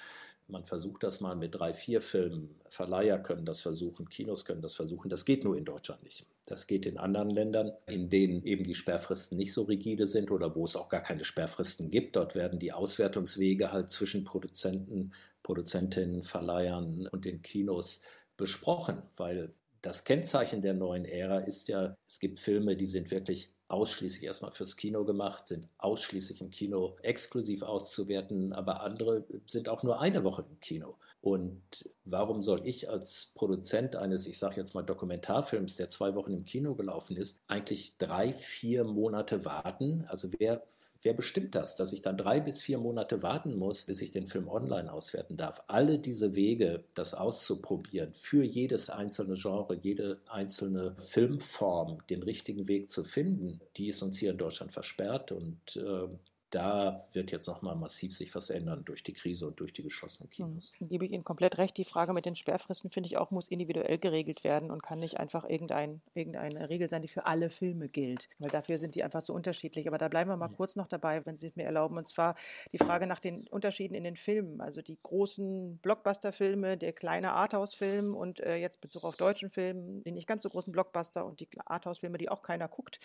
Man 0.46 0.64
versucht 0.64 1.02
das 1.02 1.20
mal 1.20 1.36
mit 1.36 1.58
drei, 1.58 1.72
vier 1.72 2.00
Filmen. 2.00 2.54
Verleiher 2.68 3.18
können 3.18 3.46
das 3.46 3.62
versuchen, 3.62 4.08
Kinos 4.08 4.44
können 4.44 4.60
das 4.60 4.74
versuchen. 4.74 5.08
Das 5.08 5.24
geht 5.24 5.44
nur 5.44 5.56
in 5.56 5.64
Deutschland 5.64 6.02
nicht. 6.02 6.26
Das 6.46 6.66
geht 6.66 6.84
in 6.84 6.98
anderen 6.98 7.30
Ländern, 7.30 7.72
in 7.86 8.10
denen 8.10 8.42
eben 8.44 8.64
die 8.64 8.74
Sperrfristen 8.74 9.38
nicht 9.38 9.54
so 9.54 9.62
rigide 9.62 10.06
sind 10.06 10.30
oder 10.30 10.54
wo 10.54 10.64
es 10.64 10.76
auch 10.76 10.90
gar 10.90 11.02
keine 11.02 11.24
Sperrfristen 11.24 11.88
gibt. 11.90 12.16
Dort 12.16 12.34
werden 12.34 12.58
die 12.58 12.72
Auswertungswege 12.72 13.72
halt 13.72 13.90
zwischen 13.90 14.24
Produzenten, 14.24 15.12
Produzentinnen, 15.42 16.22
Verleihern 16.22 17.08
und 17.08 17.24
den 17.24 17.40
Kinos 17.40 18.02
besprochen, 18.36 19.02
weil 19.16 19.54
das 19.82 20.04
Kennzeichen 20.04 20.62
der 20.62 20.74
neuen 20.74 21.04
Ära 21.04 21.38
ist 21.38 21.68
ja, 21.68 21.96
es 22.06 22.18
gibt 22.18 22.40
Filme, 22.40 22.76
die 22.76 22.86
sind 22.86 23.10
wirklich 23.10 23.50
ausschließlich 23.68 24.24
erstmal 24.24 24.52
fürs 24.52 24.76
Kino 24.76 25.04
gemacht, 25.04 25.46
sind 25.46 25.68
ausschließlich 25.78 26.40
im 26.40 26.50
Kino 26.50 26.96
exklusiv 27.02 27.62
auszuwerten, 27.62 28.52
aber 28.52 28.82
andere 28.82 29.24
sind 29.46 29.68
auch 29.68 29.82
nur 29.82 30.00
eine 30.00 30.22
Woche 30.22 30.44
im 30.48 30.60
Kino. 30.60 30.96
Und 31.20 31.62
warum 32.04 32.42
soll 32.42 32.66
ich 32.66 32.88
als 32.90 33.32
Produzent 33.34 33.96
eines, 33.96 34.26
ich 34.26 34.38
sage 34.38 34.56
jetzt 34.56 34.74
mal 34.74 34.82
Dokumentarfilms, 34.82 35.76
der 35.76 35.88
zwei 35.88 36.14
Wochen 36.14 36.34
im 36.34 36.44
Kino 36.44 36.74
gelaufen 36.74 37.16
ist, 37.16 37.40
eigentlich 37.46 37.96
drei, 37.96 38.32
vier 38.32 38.84
Monate 38.84 39.44
warten? 39.44 40.04
Also 40.08 40.30
wer 40.38 40.62
Wer 41.04 41.12
bestimmt 41.12 41.54
das, 41.54 41.76
dass 41.76 41.92
ich 41.92 42.00
dann 42.00 42.16
drei 42.16 42.40
bis 42.40 42.62
vier 42.62 42.78
Monate 42.78 43.22
warten 43.22 43.58
muss, 43.58 43.84
bis 43.84 44.00
ich 44.00 44.10
den 44.10 44.26
Film 44.26 44.48
online 44.48 44.90
auswerten 44.90 45.36
darf? 45.36 45.62
Alle 45.66 45.98
diese 45.98 46.34
Wege, 46.34 46.82
das 46.94 47.12
auszuprobieren, 47.12 48.14
für 48.14 48.42
jedes 48.42 48.88
einzelne 48.88 49.34
Genre, 49.34 49.78
jede 49.82 50.18
einzelne 50.28 50.96
Filmform 50.98 51.98
den 52.08 52.22
richtigen 52.22 52.68
Weg 52.68 52.88
zu 52.88 53.04
finden, 53.04 53.60
die 53.76 53.88
ist 53.88 54.02
uns 54.02 54.18
hier 54.18 54.30
in 54.30 54.38
Deutschland 54.38 54.72
versperrt 54.72 55.30
und 55.30 55.76
äh, 55.76 56.08
da 56.54 57.04
wird 57.12 57.32
jetzt 57.32 57.48
nochmal 57.48 57.74
massiv 57.74 58.14
sich 58.14 58.34
was 58.34 58.48
ändern 58.48 58.84
durch 58.84 59.02
die 59.02 59.12
Krise 59.12 59.46
und 59.46 59.58
durch 59.58 59.72
die 59.72 59.82
geschlossenen 59.82 60.28
hm, 60.28 60.30
Kinos. 60.30 60.72
Da 60.78 60.86
gebe 60.86 61.04
ich 61.04 61.12
Ihnen 61.12 61.24
komplett 61.24 61.58
recht. 61.58 61.76
Die 61.76 61.84
Frage 61.84 62.12
mit 62.12 62.26
den 62.26 62.36
Sperrfristen, 62.36 62.90
finde 62.90 63.08
ich 63.08 63.16
auch, 63.16 63.30
muss 63.32 63.48
individuell 63.48 63.98
geregelt 63.98 64.44
werden 64.44 64.70
und 64.70 64.82
kann 64.82 65.00
nicht 65.00 65.18
einfach 65.18 65.44
irgendein, 65.44 66.00
irgendeine 66.14 66.68
Regel 66.68 66.88
sein, 66.88 67.02
die 67.02 67.08
für 67.08 67.26
alle 67.26 67.50
Filme 67.50 67.88
gilt. 67.88 68.28
Weil 68.38 68.50
dafür 68.50 68.78
sind 68.78 68.94
die 68.94 69.02
einfach 69.02 69.22
zu 69.22 69.34
unterschiedlich. 69.34 69.88
Aber 69.88 69.98
da 69.98 70.08
bleiben 70.08 70.30
wir 70.30 70.36
mal 70.36 70.48
mhm. 70.48 70.56
kurz 70.56 70.76
noch 70.76 70.86
dabei, 70.86 71.26
wenn 71.26 71.38
Sie 71.38 71.48
es 71.48 71.56
mir 71.56 71.64
erlauben. 71.64 71.96
Und 71.96 72.06
zwar 72.06 72.36
die 72.72 72.78
Frage 72.78 73.06
nach 73.06 73.20
den 73.20 73.48
Unterschieden 73.48 73.94
in 73.94 74.04
den 74.04 74.16
Filmen. 74.16 74.60
Also 74.60 74.80
die 74.80 74.98
großen 75.02 75.78
Blockbuster-Filme, 75.78 76.76
der 76.76 76.92
kleine 76.92 77.32
Arthouse-Film 77.32 78.14
und 78.14 78.38
äh, 78.40 78.56
jetzt 78.56 78.80
Bezug 78.80 79.04
auf 79.04 79.16
deutschen 79.16 79.48
Filmen, 79.48 80.04
die 80.04 80.12
nicht 80.12 80.28
ganz 80.28 80.42
so 80.42 80.48
großen 80.48 80.72
Blockbuster 80.72 81.26
und 81.26 81.40
die 81.40 81.48
Arthouse-Filme, 81.64 82.18
die 82.18 82.28
auch 82.28 82.42
keiner 82.42 82.68
guckt. 82.68 83.00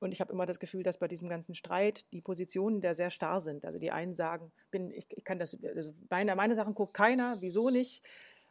Und 0.00 0.12
ich 0.12 0.20
habe 0.20 0.32
immer 0.32 0.46
das 0.46 0.58
Gefühl, 0.58 0.82
dass 0.82 0.98
bei 0.98 1.08
diesem 1.08 1.28
ganzen 1.28 1.54
Streit 1.54 2.12
die 2.12 2.20
Positionen 2.20 2.80
da 2.84 2.94
sehr 2.94 3.10
starr 3.10 3.40
sind. 3.40 3.64
Also 3.64 3.78
die 3.78 3.90
einen 3.90 4.14
sagen, 4.14 4.52
bin, 4.70 4.90
ich, 4.90 5.06
ich 5.10 5.24
kann 5.24 5.38
das, 5.38 5.58
also 5.62 5.94
meine, 6.10 6.36
meine 6.36 6.54
Sachen 6.54 6.74
guckt 6.74 6.94
keiner, 6.94 7.36
wieso 7.40 7.70
nicht? 7.70 8.04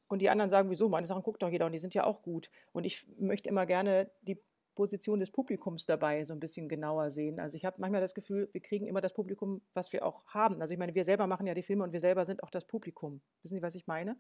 Und 0.08 0.22
die 0.22 0.30
anderen 0.30 0.50
sagen, 0.50 0.70
wieso? 0.70 0.90
Meine 0.90 1.08
Sachen 1.08 1.24
guckt 1.24 1.42
doch 1.42 1.50
jeder 1.50 1.66
und 1.66 1.72
die 1.72 1.78
sind 1.80 1.94
ja 1.94 2.04
auch 2.04 2.22
gut. 2.22 2.50
Und 2.72 2.86
ich 2.86 3.08
möchte 3.18 3.50
immer 3.50 3.66
gerne 3.66 4.12
die 4.22 4.40
Position 4.76 5.20
des 5.20 5.32
Publikums 5.32 5.86
dabei 5.86 6.24
so 6.24 6.34
ein 6.34 6.40
bisschen 6.40 6.68
genauer 6.68 7.12
sehen. 7.12 7.40
Also 7.40 7.56
ich 7.56 7.66
habe 7.66 7.78
manchmal 7.80 8.02
das 8.02 8.14
Gefühl, 8.14 8.50
wir 8.52 8.62
kriegen 8.62 8.88
immer 8.88 9.02
das 9.02 9.14
Publikum, 9.14 9.62
was 9.74 9.94
wir 9.94 10.06
auch 10.06 10.26
haben. 10.28 10.62
Also 10.62 10.74
ich 10.74 10.80
meine, 10.80 10.96
wir 10.96 11.04
selber 11.04 11.28
machen 11.28 11.48
ja 11.48 11.54
die 11.54 11.64
Filme 11.64 11.84
und 11.84 11.94
wir 11.94 12.00
selber 12.00 12.26
sind 12.26 12.44
auch 12.44 12.50
das 12.50 12.66
Publikum. 12.66 13.22
Wissen 13.42 13.56
Sie, 13.56 13.62
was 13.62 13.76
ich 13.76 13.88
meine? 13.88 14.18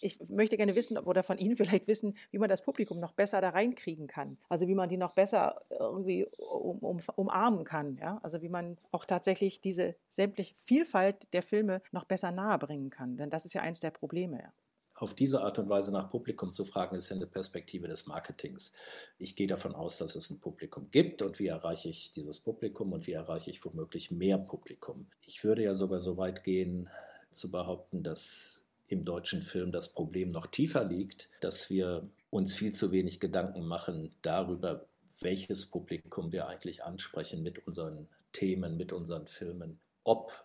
Ich 0.00 0.18
möchte 0.28 0.56
gerne 0.56 0.76
wissen 0.76 0.98
oder 0.98 1.22
von 1.22 1.38
Ihnen 1.38 1.56
vielleicht 1.56 1.86
wissen, 1.86 2.16
wie 2.30 2.38
man 2.38 2.48
das 2.48 2.62
Publikum 2.62 3.00
noch 3.00 3.12
besser 3.12 3.40
da 3.40 3.50
reinkriegen 3.50 4.06
kann. 4.06 4.38
Also 4.48 4.66
wie 4.66 4.74
man 4.74 4.88
die 4.88 4.96
noch 4.96 5.12
besser 5.12 5.62
irgendwie 5.70 6.26
um, 6.50 6.78
um, 6.78 7.00
umarmen 7.16 7.64
kann. 7.64 7.96
Ja? 7.96 8.18
Also 8.22 8.42
wie 8.42 8.48
man 8.48 8.78
auch 8.90 9.04
tatsächlich 9.04 9.60
diese 9.60 9.96
sämtliche 10.08 10.54
Vielfalt 10.54 11.32
der 11.32 11.42
Filme 11.42 11.82
noch 11.92 12.04
besser 12.04 12.30
nahebringen 12.30 12.90
kann. 12.90 13.16
Denn 13.16 13.30
das 13.30 13.44
ist 13.44 13.54
ja 13.54 13.62
eins 13.62 13.80
der 13.80 13.90
Probleme. 13.90 14.38
Ja. 14.38 14.52
Auf 14.96 15.14
diese 15.14 15.40
Art 15.40 15.58
und 15.58 15.68
Weise 15.68 15.90
nach 15.90 16.08
Publikum 16.08 16.54
zu 16.54 16.64
fragen, 16.64 16.94
ist 16.94 17.08
ja 17.08 17.16
eine 17.16 17.26
Perspektive 17.26 17.88
des 17.88 18.06
Marketings. 18.06 18.72
Ich 19.18 19.34
gehe 19.34 19.48
davon 19.48 19.74
aus, 19.74 19.98
dass 19.98 20.14
es 20.14 20.30
ein 20.30 20.38
Publikum 20.38 20.90
gibt 20.92 21.20
und 21.20 21.40
wie 21.40 21.48
erreiche 21.48 21.88
ich 21.88 22.12
dieses 22.12 22.38
Publikum 22.38 22.92
und 22.92 23.08
wie 23.08 23.12
erreiche 23.12 23.50
ich 23.50 23.64
womöglich 23.64 24.12
mehr 24.12 24.38
Publikum. 24.38 25.08
Ich 25.26 25.42
würde 25.42 25.64
ja 25.64 25.74
sogar 25.74 26.00
so 26.00 26.16
weit 26.16 26.44
gehen, 26.44 26.88
zu 27.32 27.50
behaupten, 27.50 28.04
dass 28.04 28.63
im 28.88 29.04
deutschen 29.04 29.42
Film 29.42 29.72
das 29.72 29.92
Problem 29.92 30.30
noch 30.30 30.46
tiefer 30.46 30.84
liegt, 30.84 31.28
dass 31.40 31.70
wir 31.70 32.08
uns 32.30 32.54
viel 32.54 32.74
zu 32.74 32.92
wenig 32.92 33.20
Gedanken 33.20 33.66
machen 33.66 34.14
darüber, 34.22 34.86
welches 35.20 35.66
Publikum 35.66 36.32
wir 36.32 36.48
eigentlich 36.48 36.84
ansprechen 36.84 37.42
mit 37.42 37.66
unseren 37.66 38.08
Themen, 38.32 38.76
mit 38.76 38.92
unseren 38.92 39.26
Filmen, 39.26 39.80
ob 40.02 40.44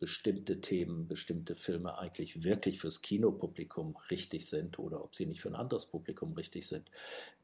bestimmte 0.00 0.60
Themen, 0.60 1.06
bestimmte 1.06 1.54
Filme 1.54 1.98
eigentlich 1.98 2.42
wirklich 2.42 2.80
fürs 2.80 3.02
Kinopublikum 3.02 3.96
richtig 4.10 4.46
sind 4.48 4.78
oder 4.78 5.04
ob 5.04 5.14
sie 5.14 5.26
nicht 5.26 5.42
für 5.42 5.50
ein 5.50 5.54
anderes 5.54 5.86
Publikum 5.86 6.32
richtig 6.32 6.66
sind. 6.66 6.90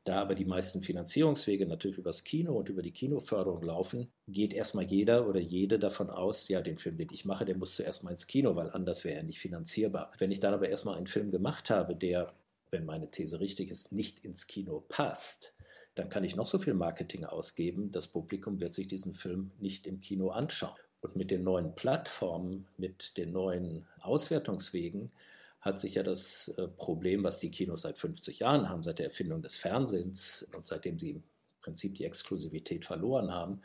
Da 0.04 0.22
aber 0.22 0.34
die 0.34 0.46
meisten 0.46 0.82
Finanzierungswege 0.82 1.66
natürlich 1.66 1.98
übers 1.98 2.24
Kino 2.24 2.54
und 2.54 2.68
über 2.70 2.80
die 2.80 2.92
Kinoförderung 2.92 3.62
laufen, 3.62 4.08
geht 4.26 4.54
erstmal 4.54 4.84
jeder 4.84 5.28
oder 5.28 5.38
jede 5.38 5.78
davon 5.78 6.08
aus, 6.08 6.48
ja, 6.48 6.62
den 6.62 6.78
Film, 6.78 6.96
den 6.96 7.12
ich 7.12 7.26
mache, 7.26 7.44
der 7.44 7.56
muss 7.56 7.76
zuerst 7.76 8.02
mal 8.02 8.12
ins 8.12 8.26
Kino, 8.26 8.56
weil 8.56 8.70
anders 8.70 9.04
wäre 9.04 9.18
er 9.18 9.24
nicht 9.24 9.38
finanzierbar. 9.38 10.10
Wenn 10.18 10.30
ich 10.30 10.40
dann 10.40 10.54
aber 10.54 10.68
erstmal 10.68 10.96
einen 10.96 11.06
Film 11.06 11.30
gemacht 11.30 11.68
habe, 11.68 11.94
der, 11.94 12.32
wenn 12.70 12.86
meine 12.86 13.10
These 13.10 13.38
richtig 13.38 13.70
ist, 13.70 13.92
nicht 13.92 14.24
ins 14.24 14.46
Kino 14.46 14.82
passt, 14.88 15.52
dann 15.94 16.08
kann 16.08 16.24
ich 16.24 16.36
noch 16.36 16.46
so 16.46 16.58
viel 16.58 16.74
Marketing 16.74 17.24
ausgeben, 17.24 17.90
das 17.90 18.08
Publikum 18.08 18.60
wird 18.60 18.72
sich 18.72 18.88
diesen 18.88 19.12
Film 19.12 19.50
nicht 19.58 19.86
im 19.86 20.00
Kino 20.00 20.30
anschauen. 20.30 20.76
Und 21.00 21.16
mit 21.16 21.30
den 21.30 21.44
neuen 21.44 21.74
Plattformen, 21.74 22.66
mit 22.76 23.16
den 23.16 23.32
neuen 23.32 23.86
Auswertungswegen 24.00 25.12
hat 25.60 25.80
sich 25.80 25.96
ja 25.96 26.02
das 26.02 26.48
äh, 26.56 26.68
Problem, 26.68 27.24
was 27.24 27.38
die 27.38 27.50
Kinos 27.50 27.82
seit 27.82 27.98
50 27.98 28.38
Jahren 28.38 28.68
haben, 28.68 28.82
seit 28.82 28.98
der 28.98 29.06
Erfindung 29.06 29.42
des 29.42 29.56
Fernsehens 29.56 30.48
und 30.54 30.66
seitdem 30.66 30.98
sie 30.98 31.10
im 31.10 31.22
Prinzip 31.60 31.96
die 31.96 32.04
Exklusivität 32.04 32.84
verloren 32.84 33.32
haben, 33.32 33.60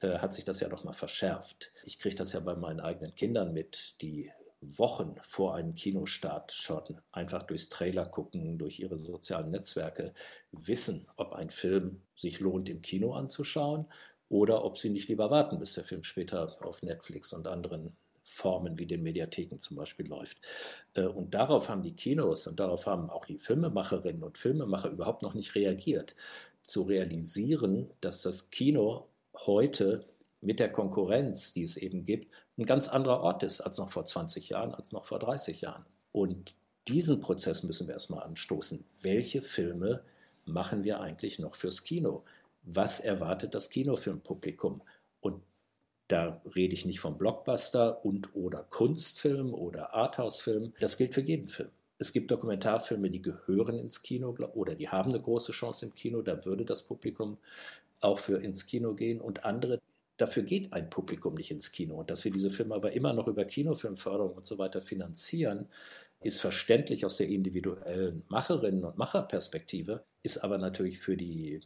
äh, 0.00 0.18
hat 0.18 0.32
sich 0.32 0.44
das 0.44 0.60
ja 0.60 0.68
noch 0.68 0.84
mal 0.84 0.92
verschärft. 0.92 1.72
Ich 1.84 1.98
kriege 1.98 2.14
das 2.14 2.32
ja 2.32 2.40
bei 2.40 2.54
meinen 2.54 2.80
eigenen 2.80 3.14
Kindern 3.14 3.52
mit, 3.52 4.00
die 4.00 4.30
Wochen 4.60 5.16
vor 5.22 5.54
einem 5.54 5.74
Kinostart 5.74 6.52
schon 6.52 7.00
einfach 7.12 7.42
durchs 7.44 7.70
Trailer 7.70 8.06
gucken, 8.06 8.58
durch 8.58 8.78
ihre 8.78 8.98
sozialen 8.98 9.50
Netzwerke 9.50 10.12
wissen, 10.52 11.06
ob 11.16 11.32
ein 11.32 11.50
Film 11.50 12.02
sich 12.16 12.40
lohnt 12.40 12.68
im 12.68 12.82
Kino 12.82 13.14
anzuschauen 13.14 13.86
oder 14.30 14.64
ob 14.64 14.78
sie 14.78 14.88
nicht 14.88 15.08
lieber 15.08 15.30
warten, 15.30 15.58
bis 15.58 15.74
der 15.74 15.84
Film 15.84 16.04
später 16.04 16.56
auf 16.62 16.82
Netflix 16.82 17.34
und 17.34 17.46
anderen 17.46 17.94
Formen 18.22 18.78
wie 18.78 18.86
den 18.86 19.02
Mediatheken 19.02 19.58
zum 19.58 19.76
Beispiel 19.76 20.06
läuft. 20.08 20.38
Äh, 20.94 21.06
und 21.06 21.34
darauf 21.34 21.68
haben 21.68 21.82
die 21.82 21.94
Kinos 21.94 22.46
und 22.46 22.60
darauf 22.60 22.86
haben 22.86 23.10
auch 23.10 23.26
die 23.26 23.38
Filmemacherinnen 23.38 24.22
und 24.22 24.38
Filmemacher 24.38 24.90
überhaupt 24.90 25.22
noch 25.22 25.34
nicht 25.34 25.54
reagiert. 25.54 26.14
Zu 26.62 26.82
realisieren, 26.82 27.90
dass 28.00 28.22
das 28.22 28.50
Kino 28.50 29.08
heute 29.34 30.06
mit 30.40 30.60
der 30.60 30.70
Konkurrenz, 30.70 31.52
die 31.52 31.64
es 31.64 31.76
eben 31.76 32.04
gibt, 32.04 32.32
ein 32.56 32.66
ganz 32.66 32.88
anderer 32.88 33.20
Ort 33.20 33.42
ist 33.42 33.60
als 33.60 33.78
noch 33.78 33.90
vor 33.90 34.06
20 34.06 34.50
Jahren, 34.50 34.74
als 34.74 34.92
noch 34.92 35.06
vor 35.06 35.18
30 35.18 35.62
Jahren. 35.62 35.84
Und 36.12 36.54
diesen 36.86 37.20
Prozess 37.20 37.64
müssen 37.64 37.88
wir 37.88 37.94
erstmal 37.94 38.22
anstoßen. 38.22 38.84
Welche 39.02 39.42
Filme 39.42 40.02
machen 40.44 40.84
wir 40.84 41.00
eigentlich 41.00 41.38
noch 41.38 41.56
fürs 41.56 41.82
Kino? 41.82 42.22
Was 42.74 43.00
erwartet 43.00 43.54
das 43.54 43.70
Kinofilmpublikum? 43.70 44.82
Und 45.20 45.42
da 46.08 46.40
rede 46.56 46.74
ich 46.74 46.84
nicht 46.86 47.00
vom 47.00 47.18
Blockbuster 47.18 48.04
und 48.04 48.34
oder 48.34 48.64
Kunstfilm 48.64 49.54
oder 49.54 49.94
Arthouse-Film. 49.94 50.72
Das 50.80 50.96
gilt 50.96 51.14
für 51.14 51.20
jeden 51.20 51.48
Film. 51.48 51.70
Es 51.98 52.12
gibt 52.12 52.30
Dokumentarfilme, 52.30 53.10
die 53.10 53.20
gehören 53.22 53.78
ins 53.78 54.02
Kino 54.02 54.34
oder 54.54 54.74
die 54.74 54.88
haben 54.88 55.10
eine 55.10 55.20
große 55.20 55.52
Chance 55.52 55.86
im 55.86 55.94
Kino. 55.94 56.22
Da 56.22 56.44
würde 56.46 56.64
das 56.64 56.82
Publikum 56.82 57.36
auch 58.00 58.18
für 58.18 58.42
ins 58.42 58.66
Kino 58.66 58.94
gehen 58.94 59.20
und 59.20 59.44
andere. 59.44 59.78
Dafür 60.16 60.42
geht 60.42 60.72
ein 60.72 60.90
Publikum 60.90 61.34
nicht 61.34 61.50
ins 61.50 61.72
Kino. 61.72 61.96
Und 61.96 62.10
dass 62.10 62.24
wir 62.24 62.32
diese 62.32 62.50
Filme 62.50 62.74
aber 62.74 62.92
immer 62.92 63.12
noch 63.12 63.28
über 63.28 63.44
Kinofilmförderung 63.44 64.32
und 64.32 64.46
so 64.46 64.58
weiter 64.58 64.80
finanzieren, 64.80 65.68
ist 66.22 66.40
verständlich 66.40 67.04
aus 67.04 67.16
der 67.16 67.28
individuellen 67.28 68.24
Macherinnen- 68.28 68.84
und 68.84 68.98
Macherperspektive, 68.98 70.04
ist 70.22 70.38
aber 70.38 70.58
natürlich 70.58 70.98
für 70.98 71.16
die 71.16 71.60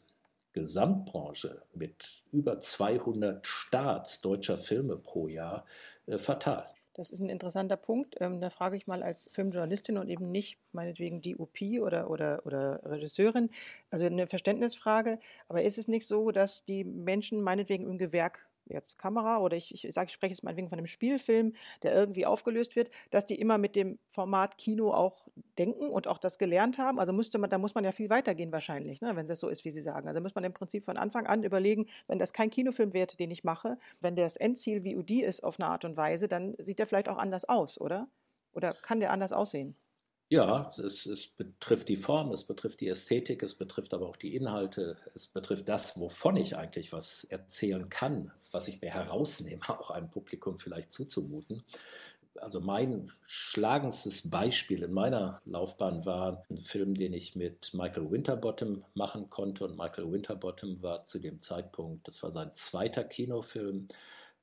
Gesamtbranche 0.55 1.63
mit 1.75 2.23
über 2.33 2.59
200 2.59 3.47
Starts 3.47 4.23
deutscher 4.23 4.57
Filme 4.57 4.97
pro 4.97 5.29
Jahr 5.29 5.67
äh, 6.07 6.17
fatal. 6.17 6.65
Das 6.95 7.11
ist 7.11 7.19
ein 7.19 7.29
interessanter 7.29 7.77
Punkt. 7.77 8.15
Ähm, 8.21 8.41
da 8.41 8.51
frage 8.51 8.77
ich 8.77 8.87
mal 8.87 9.03
als 9.03 9.29
Filmjournalistin 9.33 9.99
und 9.99 10.09
eben 10.09 10.31
nicht 10.31 10.59
meinetwegen 10.73 11.21
DOP 11.21 11.61
oder, 11.83 12.09
oder, 12.09 12.47
oder 12.47 12.81
Regisseurin, 12.85 13.51
also 13.91 14.07
eine 14.07 14.29
Verständnisfrage. 14.29 15.19
Aber 15.49 15.63
ist 15.63 15.77
es 15.77 15.89
nicht 15.89 16.07
so, 16.07 16.31
dass 16.31 16.65
die 16.65 16.85
Menschen 16.85 17.43
meinetwegen 17.43 17.85
im 17.91 17.99
Gewerk 17.99 18.49
jetzt 18.67 18.99
Kamera 18.99 19.39
oder 19.39 19.57
ich, 19.57 19.73
ich 19.73 19.93
sage, 19.93 20.09
ich 20.09 20.13
spreche 20.13 20.33
jetzt 20.33 20.43
meinetwegen 20.43 20.69
von 20.69 20.79
einem 20.79 20.87
Spielfilm, 20.87 21.55
der 21.83 21.95
irgendwie 21.95 22.27
aufgelöst 22.27 22.77
wird, 22.77 22.91
dass 23.11 23.27
die 23.27 23.39
immer 23.41 23.59
mit 23.59 23.77
dem 23.77 23.99
Format 24.07 24.59
Kino 24.59 24.93
auch 24.93 25.29
denken 25.59 25.89
und 25.89 26.07
auch 26.07 26.19
das 26.19 26.39
gelernt 26.39 26.79
haben. 26.79 26.99
Also 26.99 27.13
müsste 27.13 27.39
man, 27.39 27.51
da 27.51 27.59
muss 27.59 27.75
man 27.75 27.85
ja 27.85 27.93
viel 27.93 28.11
weitergehen 28.11 28.53
wahrscheinlich, 28.53 29.01
ne, 29.01 29.17
wenn 29.17 29.27
das 29.27 29.41
so 29.41 29.49
ist, 29.49 29.65
wie 29.65 29.71
Sie 29.71 29.83
sagen. 29.83 30.09
Also 30.09 30.21
muss 30.21 30.35
man 30.35 30.45
im 30.45 30.53
Prinzip 30.53 30.85
von 30.85 30.97
Anfang 30.97 31.27
an 31.27 31.43
überlegen, 31.43 31.87
wenn 32.07 32.19
das 32.19 32.33
kein 32.33 32.51
Kinofilm 32.51 32.93
wird, 32.93 33.21
den 33.21 33.31
ich 33.31 33.45
mache, 33.45 33.79
wenn 34.01 34.17
das 34.17 34.37
Endziel 34.37 34.83
VOD 34.83 35.23
ist 35.23 35.43
auf 35.45 35.59
eine 35.59 35.69
Art 35.69 35.85
und 35.85 35.97
Weise, 35.97 36.29
dann 36.29 36.55
sieht 36.59 36.79
der 36.79 36.87
vielleicht 36.87 37.09
auch 37.09 37.19
anders 37.19 37.45
aus, 37.45 37.81
oder? 37.81 38.09
Oder 38.53 38.73
kann 38.73 39.01
der 39.01 39.11
anders 39.11 39.33
aussehen? 39.33 39.77
Ja, 40.31 40.73
es, 40.79 41.07
es, 41.07 41.27
betrifft 41.29 41.89
die 41.89 41.97
Form, 41.97 42.33
es 42.33 42.45
betrifft 42.45 42.81
die 42.81 42.89
Ästhetik, 42.89 43.43
es 43.43 43.55
betrifft 43.55 43.93
aber 43.93 44.09
auch 44.09 44.17
die 44.17 44.35
Inhalte, 44.35 44.97
es 45.15 45.29
betrifft 45.29 45.69
das, 45.69 46.01
wovon 46.01 46.37
ich 46.37 46.57
eigentlich 46.57 46.93
was 46.93 47.25
erzählen 47.25 47.89
kann, 47.91 48.33
was 48.51 48.69
ich 48.69 48.81
mir 48.81 48.91
herausnehme, 48.91 49.61
auch 49.69 49.91
einem 49.91 50.11
Publikum 50.11 50.59
vielleicht 50.59 50.93
zuzumuten. 50.93 51.63
Also 52.41 52.61
mein 52.61 53.13
schlagendstes 53.27 54.29
Beispiel 54.29 54.83
in 54.83 54.93
meiner 54.93 55.41
Laufbahn 55.45 56.05
war 56.05 56.45
ein 56.51 56.59
Film, 56.59 56.95
den 56.95 57.13
ich 57.13 57.37
mit 57.37 57.73
Michael 57.75 58.11
Winterbottom 58.11 58.85
machen 58.95 59.31
konnte. 59.31 59.65
Und 59.67 59.77
Michael 59.77 60.11
Winterbottom 60.11 60.83
war 60.83 61.05
zu 61.05 61.21
dem 61.21 61.39
Zeitpunkt, 61.39 62.09
das 62.09 62.23
war 62.25 62.33
sein 62.33 62.53
zweiter 62.55 63.05
Kinofilm, 63.05 63.87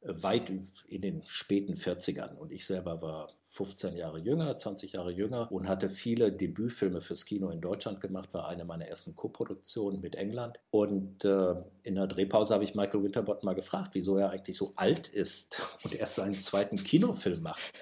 weit 0.04 0.52
in 0.88 1.02
den 1.02 1.24
späten 1.28 1.74
40ern. 1.74 2.36
Und 2.36 2.52
ich 2.52 2.66
selber 2.66 3.02
war 3.02 3.30
15 3.52 3.98
Jahre 3.98 4.20
jünger, 4.20 4.58
20 4.58 4.94
Jahre 4.94 5.12
jünger 5.12 5.52
und 5.52 5.68
hatte 5.68 5.90
viele 5.90 6.32
Debütfilme 6.32 7.02
fürs 7.02 7.26
Kino 7.26 7.50
in 7.50 7.60
Deutschland 7.60 8.00
gemacht, 8.00 8.34
war 8.34 8.48
eine 8.48 8.64
meiner 8.64 8.88
ersten 8.88 9.16
Koproduktionen 9.16 10.00
mit 10.00 10.16
England. 10.16 10.60
Und 10.70 11.26
äh, 11.26 11.56
in 11.84 11.96
der 11.96 12.08
Drehpause 12.08 12.54
habe 12.54 12.64
ich 12.64 12.76
Michael 12.76 13.04
Winterbott 13.04 13.44
mal 13.44 13.54
gefragt, 13.54 13.90
wieso 13.94 14.16
er 14.18 14.30
eigentlich 14.30 14.56
so 14.56 14.72
alt 14.78 15.10
ist 15.10 15.62
und 15.84 15.94
erst 15.94 16.16
seinen 16.16 16.42
zweiten 16.42 16.78
Kinofilm 16.78 17.42
macht. 17.42 17.74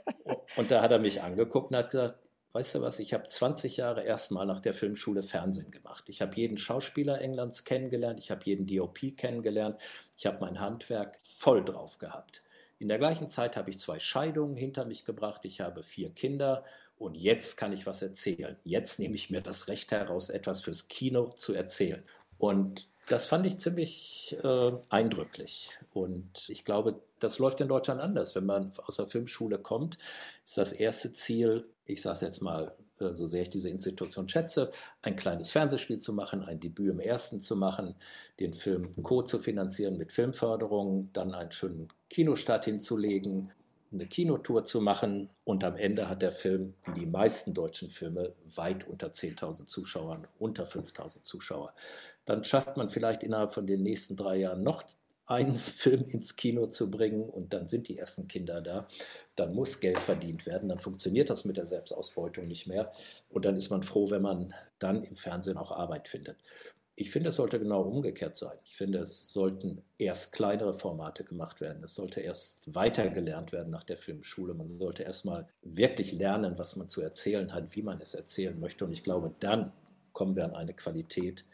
und 0.56 0.70
da 0.70 0.80
hat 0.80 0.92
er 0.92 0.98
mich 0.98 1.22
angeguckt 1.22 1.72
und 1.72 1.76
hat 1.76 1.90
gesagt, 1.90 2.27
weißt 2.52 2.76
du 2.76 2.82
was, 2.82 2.98
ich 2.98 3.14
habe 3.14 3.26
20 3.26 3.76
Jahre 3.76 4.02
erstmal 4.02 4.46
nach 4.46 4.60
der 4.60 4.74
Filmschule 4.74 5.22
Fernsehen 5.22 5.70
gemacht. 5.70 6.04
Ich 6.08 6.22
habe 6.22 6.34
jeden 6.36 6.56
Schauspieler 6.56 7.20
Englands 7.20 7.64
kennengelernt, 7.64 8.18
ich 8.18 8.30
habe 8.30 8.42
jeden 8.44 8.66
DOP 8.66 9.16
kennengelernt, 9.16 9.78
ich 10.16 10.26
habe 10.26 10.38
mein 10.40 10.60
Handwerk 10.60 11.18
voll 11.36 11.64
drauf 11.64 11.98
gehabt. 11.98 12.42
In 12.78 12.88
der 12.88 12.98
gleichen 12.98 13.28
Zeit 13.28 13.56
habe 13.56 13.70
ich 13.70 13.78
zwei 13.78 13.98
Scheidungen 13.98 14.56
hinter 14.56 14.84
mich 14.84 15.04
gebracht, 15.04 15.44
ich 15.44 15.60
habe 15.60 15.82
vier 15.82 16.10
Kinder 16.10 16.64
und 16.96 17.16
jetzt 17.16 17.56
kann 17.56 17.72
ich 17.72 17.86
was 17.86 18.02
erzählen. 18.02 18.56
Jetzt 18.64 18.98
nehme 18.98 19.14
ich 19.14 19.30
mir 19.30 19.40
das 19.40 19.68
Recht 19.68 19.90
heraus, 19.90 20.30
etwas 20.30 20.60
fürs 20.60 20.88
Kino 20.88 21.30
zu 21.30 21.54
erzählen. 21.54 22.02
Und 22.38 22.88
das 23.08 23.24
fand 23.24 23.46
ich 23.46 23.58
ziemlich 23.58 24.36
äh, 24.42 24.72
eindrücklich. 24.90 25.70
Und 25.92 26.48
ich 26.48 26.64
glaube, 26.64 27.00
das 27.18 27.38
läuft 27.38 27.60
in 27.60 27.68
Deutschland 27.68 28.00
anders. 28.00 28.34
Wenn 28.34 28.46
man 28.46 28.72
aus 28.86 28.96
der 28.96 29.06
Filmschule 29.06 29.58
kommt, 29.58 29.98
ist 30.44 30.58
das 30.58 30.72
erste 30.72 31.12
Ziel, 31.12 31.68
ich 31.88 32.02
sage 32.02 32.14
es 32.14 32.20
jetzt 32.20 32.42
mal, 32.42 32.74
äh, 33.00 33.12
so 33.14 33.26
sehr 33.26 33.42
ich 33.42 33.50
diese 33.50 33.68
Institution 33.68 34.28
schätze, 34.28 34.70
ein 35.02 35.16
kleines 35.16 35.52
Fernsehspiel 35.52 35.98
zu 35.98 36.12
machen, 36.12 36.44
ein 36.44 36.60
Debüt 36.60 36.90
im 36.90 37.00
ersten 37.00 37.40
zu 37.40 37.56
machen, 37.56 37.94
den 38.40 38.52
Film 38.52 39.02
Co. 39.02 39.22
zu 39.22 39.38
finanzieren 39.38 39.96
mit 39.96 40.12
Filmförderung, 40.12 41.10
dann 41.12 41.34
einen 41.34 41.52
schönen 41.52 41.88
Kinostart 42.10 42.66
hinzulegen, 42.66 43.50
eine 43.90 44.06
Kinotour 44.06 44.64
zu 44.64 44.82
machen 44.82 45.30
und 45.44 45.64
am 45.64 45.76
Ende 45.76 46.10
hat 46.10 46.20
der 46.20 46.32
Film, 46.32 46.74
wie 46.84 47.00
die 47.00 47.06
meisten 47.06 47.54
deutschen 47.54 47.88
Filme, 47.88 48.34
weit 48.54 48.86
unter 48.86 49.08
10.000 49.08 49.64
Zuschauern, 49.64 50.26
unter 50.38 50.64
5.000 50.64 51.22
Zuschauer. 51.22 51.72
Dann 52.26 52.44
schafft 52.44 52.76
man 52.76 52.90
vielleicht 52.90 53.22
innerhalb 53.22 53.52
von 53.52 53.66
den 53.66 53.82
nächsten 53.82 54.14
drei 54.14 54.36
Jahren 54.36 54.62
noch 54.62 54.84
einen 55.28 55.58
Film 55.58 56.04
ins 56.08 56.36
Kino 56.36 56.66
zu 56.66 56.90
bringen 56.90 57.28
und 57.28 57.52
dann 57.52 57.68
sind 57.68 57.88
die 57.88 57.98
ersten 57.98 58.26
Kinder 58.28 58.60
da. 58.60 58.86
Dann 59.36 59.54
muss 59.54 59.80
Geld 59.80 60.02
verdient 60.02 60.46
werden, 60.46 60.68
dann 60.68 60.78
funktioniert 60.78 61.30
das 61.30 61.44
mit 61.44 61.56
der 61.56 61.66
Selbstausbeutung 61.66 62.46
nicht 62.48 62.66
mehr 62.66 62.92
und 63.30 63.44
dann 63.44 63.56
ist 63.56 63.70
man 63.70 63.82
froh, 63.82 64.10
wenn 64.10 64.22
man 64.22 64.54
dann 64.78 65.02
im 65.02 65.16
Fernsehen 65.16 65.56
auch 65.56 65.70
Arbeit 65.70 66.08
findet. 66.08 66.36
Ich 67.00 67.12
finde, 67.12 67.28
es 67.28 67.36
sollte 67.36 67.60
genau 67.60 67.82
umgekehrt 67.82 68.36
sein. 68.36 68.58
Ich 68.64 68.74
finde, 68.74 68.98
es 68.98 69.30
sollten 69.32 69.84
erst 69.98 70.32
kleinere 70.32 70.74
Formate 70.74 71.22
gemacht 71.22 71.60
werden. 71.60 71.84
Es 71.84 71.94
sollte 71.94 72.20
erst 72.20 72.58
weitergelernt 72.66 73.52
werden 73.52 73.70
nach 73.70 73.84
der 73.84 73.96
Filmschule. 73.96 74.52
Man 74.52 74.66
sollte 74.66 75.04
erst 75.04 75.24
mal 75.24 75.46
wirklich 75.62 76.10
lernen, 76.10 76.58
was 76.58 76.74
man 76.74 76.88
zu 76.88 77.00
erzählen 77.00 77.54
hat, 77.54 77.76
wie 77.76 77.82
man 77.82 78.00
es 78.00 78.14
erzählen 78.14 78.58
möchte. 78.58 78.84
Und 78.84 78.90
ich 78.90 79.04
glaube, 79.04 79.32
dann 79.38 79.72
kommen 80.12 80.34
wir 80.34 80.44
an 80.44 80.56
eine 80.56 80.74
Qualität, 80.74 81.44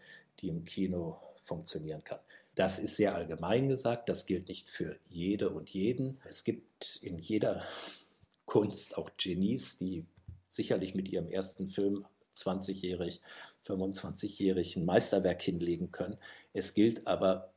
die 0.41 0.49
im 0.49 0.65
Kino 0.65 1.19
funktionieren 1.43 2.03
kann. 2.03 2.21
Das 2.55 2.79
ist 2.79 2.97
sehr 2.97 3.15
allgemein 3.15 3.69
gesagt. 3.69 4.09
Das 4.09 4.27
gilt 4.27 4.49
nicht 4.49 4.69
für 4.69 4.99
jede 5.07 5.51
und 5.51 5.71
jeden. 5.71 6.21
Es 6.25 6.45
gibt 6.45 6.99
in 7.03 7.19
jeder 7.19 7.65
Kunst 8.47 8.97
auch 8.97 9.11
Genies, 9.17 9.79
die 9.79 10.05
sicherlich 10.47 10.95
mit 10.95 11.09
ihrem 11.09 11.29
ersten 11.29 11.67
Film 11.67 12.07
20-jährig, 12.37 13.21
25-jährig 13.65 14.77
ein 14.77 14.85
Meisterwerk 14.85 15.43
hinlegen 15.43 15.93
können. 15.93 16.19
Es 16.53 16.75
gilt 16.75 17.07
aber, 17.07 17.53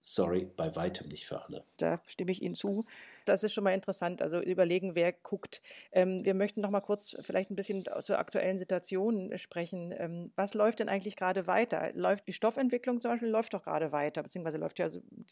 sorry, 0.00 0.48
bei 0.56 0.74
weitem 0.76 1.08
nicht 1.08 1.26
für 1.26 1.44
alle. 1.44 1.64
Da 1.76 2.00
stimme 2.06 2.32
ich 2.32 2.42
Ihnen 2.42 2.54
zu. 2.54 2.84
Das 3.24 3.42
ist 3.42 3.52
schon 3.52 3.64
mal 3.64 3.74
interessant. 3.74 4.22
Also 4.22 4.40
überlegen, 4.40 4.94
wer 4.94 5.12
guckt. 5.12 5.62
Ähm, 5.92 6.24
wir 6.24 6.34
möchten 6.34 6.60
noch 6.60 6.70
mal 6.70 6.80
kurz 6.80 7.16
vielleicht 7.22 7.50
ein 7.50 7.56
bisschen 7.56 7.84
zur 8.02 8.18
aktuellen 8.18 8.58
Situation 8.58 9.36
sprechen. 9.38 9.94
Ähm, 9.96 10.32
was 10.36 10.54
läuft 10.54 10.80
denn 10.80 10.88
eigentlich 10.88 11.16
gerade 11.16 11.46
weiter? 11.46 11.92
Läuft 11.94 12.26
die 12.28 12.32
Stoffentwicklung 12.32 13.00
zum 13.00 13.12
Beispiel 13.12 13.28
läuft 13.28 13.54
doch 13.54 13.62
gerade 13.62 13.92
weiter, 13.92 14.22
beziehungsweise 14.22 14.58
läuft 14.58 14.78
ja, 14.78 14.88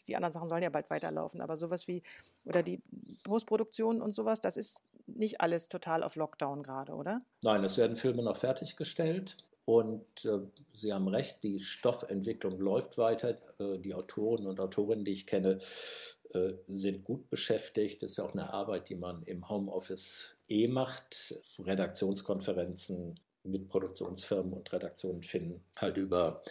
die 0.07 0.15
anderen 0.15 0.33
Sachen 0.33 0.49
sollen 0.49 0.63
ja 0.63 0.69
bald 0.69 0.89
weiterlaufen, 0.89 1.41
aber 1.41 1.55
sowas 1.55 1.87
wie, 1.87 2.03
oder 2.45 2.63
die 2.63 2.81
Postproduktion 3.23 4.01
und 4.01 4.13
sowas, 4.15 4.41
das 4.41 4.57
ist 4.57 4.83
nicht 5.07 5.41
alles 5.41 5.69
total 5.69 6.03
auf 6.03 6.15
Lockdown 6.15 6.63
gerade, 6.63 6.93
oder? 6.93 7.21
Nein, 7.43 7.63
es 7.63 7.77
werden 7.77 7.95
Filme 7.95 8.23
noch 8.23 8.37
fertiggestellt. 8.37 9.37
Und 9.65 10.25
äh, 10.25 10.39
Sie 10.73 10.93
haben 10.93 11.07
recht, 11.07 11.41
die 11.43 11.59
Stoffentwicklung 11.59 12.59
läuft 12.59 12.97
weiter. 12.97 13.37
Äh, 13.59 13.77
die 13.79 13.93
Autoren 13.93 14.45
und 14.45 14.59
Autorinnen, 14.59 15.05
die 15.05 15.13
ich 15.13 15.25
kenne, 15.25 15.51
äh, 15.51 16.22
sind 16.67 17.03
gut 17.03 17.29
beschäftigt. 17.29 18.03
Das 18.03 18.11
ist 18.11 18.17
ja 18.17 18.25
auch 18.25 18.33
eine 18.33 18.53
Arbeit, 18.53 18.89
die 18.89 18.95
man 18.95 19.23
im 19.23 19.49
Homeoffice 19.49 20.35
eh 20.47 20.67
macht. 20.67 21.35
Redaktionskonferenzen 21.59 23.19
mit 23.43 23.67
Produktionsfirmen 23.69 24.53
und 24.53 24.71
Redaktionen 24.71 25.23
finden 25.23 25.63
halt 25.75 25.97
über 25.97 26.43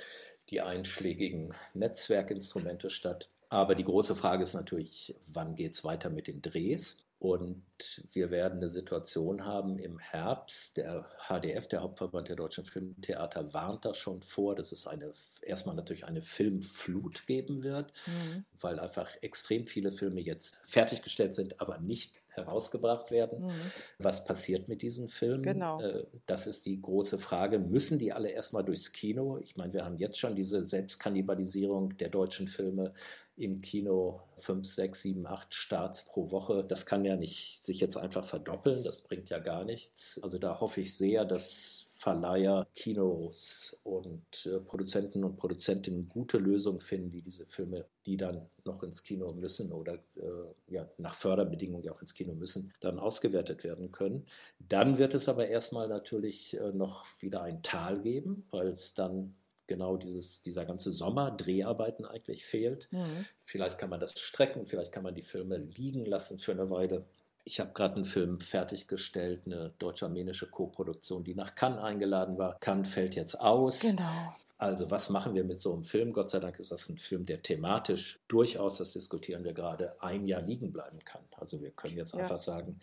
die 0.51 0.61
einschlägigen 0.61 1.55
Netzwerkinstrumente 1.75 2.91
statt. 2.91 3.31
Aber 3.49 3.75
die 3.75 3.85
große 3.85 4.15
Frage 4.15 4.43
ist 4.43 4.55
natürlich, 4.55 5.15
wann 5.27 5.55
geht 5.55 5.73
es 5.73 5.85
weiter 5.85 6.11
mit 6.11 6.27
den 6.27 6.43
Drehs? 6.43 7.05
Und 7.23 7.63
wir 8.11 8.33
werden 8.33 8.59
eine 8.59 8.69
Situation 8.69 9.45
haben 9.45 9.79
im 9.79 10.01
Herbst. 10.01 10.77
Der 10.77 11.09
HDF, 11.29 11.69
der 11.69 11.81
Hauptverband 11.81 12.29
der 12.29 12.35
deutschen 12.35 12.65
Filmtheater, 12.65 13.55
warnt 13.55 13.85
da 13.85 13.95
schon 13.95 14.23
vor, 14.23 14.57
dass 14.57 14.73
es 14.73 14.89
eine, 14.89 15.13
erstmal 15.41 15.77
natürlich 15.77 16.05
eine 16.05 16.21
Filmflut 16.21 17.25
geben 17.29 17.63
wird, 17.63 17.93
mhm. 18.07 18.45
weil 18.61 18.81
einfach 18.81 19.09
extrem 19.21 19.69
viele 19.69 19.93
Filme 19.93 20.21
jetzt 20.21 20.57
fertiggestellt 20.67 21.37
sind, 21.37 21.61
aber 21.61 21.79
nicht 21.79 22.13
herausgebracht 22.35 23.11
werden. 23.11 23.45
Mhm. 23.47 23.51
Was 23.99 24.25
passiert 24.25 24.69
mit 24.69 24.83
diesen 24.83 25.09
Filmen? 25.09 25.43
Genau. 25.43 25.81
Äh, 25.81 26.07
das 26.27 26.47
ist 26.47 26.67
die 26.67 26.81
große 26.81 27.19
Frage. 27.19 27.59
Müssen 27.59 27.99
die 27.99 28.13
alle 28.13 28.31
erstmal 28.31 28.65
durchs 28.65 28.93
Kino? 28.93 29.39
Ich 29.39 29.57
meine, 29.57 29.73
wir 29.73 29.85
haben 29.85 29.99
jetzt 29.99 30.19
schon 30.19 30.35
diese 30.35 30.65
Selbstkannibalisierung 30.65 31.97
der 31.99 32.09
deutschen 32.09 32.49
Filme 32.49 32.95
im 33.37 33.61
Kino 33.61 34.21
fünf, 34.37 34.67
sechs, 34.67 35.03
sieben, 35.03 35.27
acht 35.27 35.55
Starts 35.55 36.05
pro 36.05 36.31
Woche. 36.31 36.65
Das 36.65 36.87
kann 36.87 37.05
ja 37.05 37.17
nicht 37.17 37.65
sich 37.65 37.81
jetzt 37.81 37.97
einfach 37.97 38.25
verdoppeln. 38.25 38.85
Das 38.85 38.99
bringt 38.99 39.31
ja 39.31 39.39
gar 39.39 39.65
nichts. 39.65 40.21
Also 40.23 40.39
da 40.39 40.61
hoffe 40.61 40.81
ich 40.81 40.97
sehr, 40.97 41.25
dass 41.25 41.92
Verleiher, 42.03 42.67
Kinos 42.75 43.79
und 43.85 44.47
äh, 44.47 44.59
Produzenten 44.59 45.23
und 45.23 45.37
Produzentinnen 45.37 46.09
gute 46.09 46.39
Lösungen 46.39 46.81
finden, 46.81 47.13
wie 47.13 47.23
diese 47.23 47.47
Filme, 47.47 47.87
die 48.07 48.17
dann 48.17 48.49
noch 48.65 48.83
ins 48.83 49.05
Kino 49.05 49.33
müssen 49.35 49.71
oder 49.71 49.95
äh, 50.17 50.29
ja, 50.67 50.89
nach 50.99 51.15
Förderbedingungen 51.15 51.89
auch 51.91 52.03
ins 52.03 52.15
Kino 52.15 52.35
müssen, 52.35 52.75
dann 52.81 52.99
ausgewertet 52.99 53.63
werden 53.63 53.93
können. 53.93 54.27
Dann 54.59 54.99
wird 54.99 55.15
es 55.15 55.29
aber 55.29 55.47
erstmal 55.47 55.87
natürlich 55.87 56.59
äh, 56.59 56.73
noch 56.73 57.07
wieder 57.21 57.43
ein 57.43 57.63
Tal 57.63 58.01
geben, 58.01 58.49
weil 58.51 58.67
es 58.67 58.95
dann 58.95 59.37
genau 59.69 59.97
dieses, 59.97 60.43
dieser 60.43 60.65
ganze 60.65 60.91
Sommer 60.91 61.31
Dreharbeiten 61.31 62.05
eigentlich 62.05 62.45
fehlt. 62.45 62.89
Mhm. 62.91 63.27
Vielleicht 63.45 63.79
kann 63.79 63.91
man 63.91 64.01
das 64.01 64.19
strecken, 64.19 64.67
vielleicht 64.67 64.91
kann 64.91 65.05
man 65.05 65.15
die 65.15 65.23
Filme 65.23 65.57
liegen 65.57 66.05
lassen 66.05 66.41
für 66.41 66.51
eine 66.51 66.69
Weile. 66.69 67.05
Ich 67.45 67.61
habe 67.61 67.73
gerade 67.73 67.97
einen 67.97 68.05
Film 68.05 68.41
fertiggestellt, 68.41 69.43
eine 69.47 69.73
deutsch-armenische 69.79 70.49
Co-Produktion, 70.49 71.25
die 71.25 71.35
nach 71.35 71.55
Cannes 71.55 71.83
eingeladen 71.83 72.39
war. 72.39 72.59
Cannes 72.61 72.89
fällt 72.89 73.17
jetzt 73.17 73.41
aus. 73.41 73.81
Genau. 73.81 74.35
Also 74.63 74.93
was 74.93 75.11
machen 75.11 75.35
wir 75.35 75.43
mit 75.43 75.59
so 75.59 75.73
einem 75.73 75.83
Film? 75.83 76.13
Gott 76.13 76.31
sei 76.31 76.39
Dank 76.39 76.61
ist 76.61 76.71
das 76.71 76.89
ein 76.89 76.97
Film, 76.97 77.27
der 77.27 77.43
thematisch 77.43 78.21
durchaus, 78.29 78.79
das 78.79 78.93
diskutieren 78.93 79.43
wir 79.43 79.55
gerade, 79.55 80.01
ein 80.01 80.25
Jahr 80.25 80.41
liegen 80.41 80.73
bleiben 80.73 81.01
kann. 81.05 81.23
Also 81.33 81.61
wir 81.61 81.73
können 81.73 81.97
jetzt 81.97 82.15
ja. 82.15 82.21
einfach 82.21 82.39
sagen, 82.39 82.79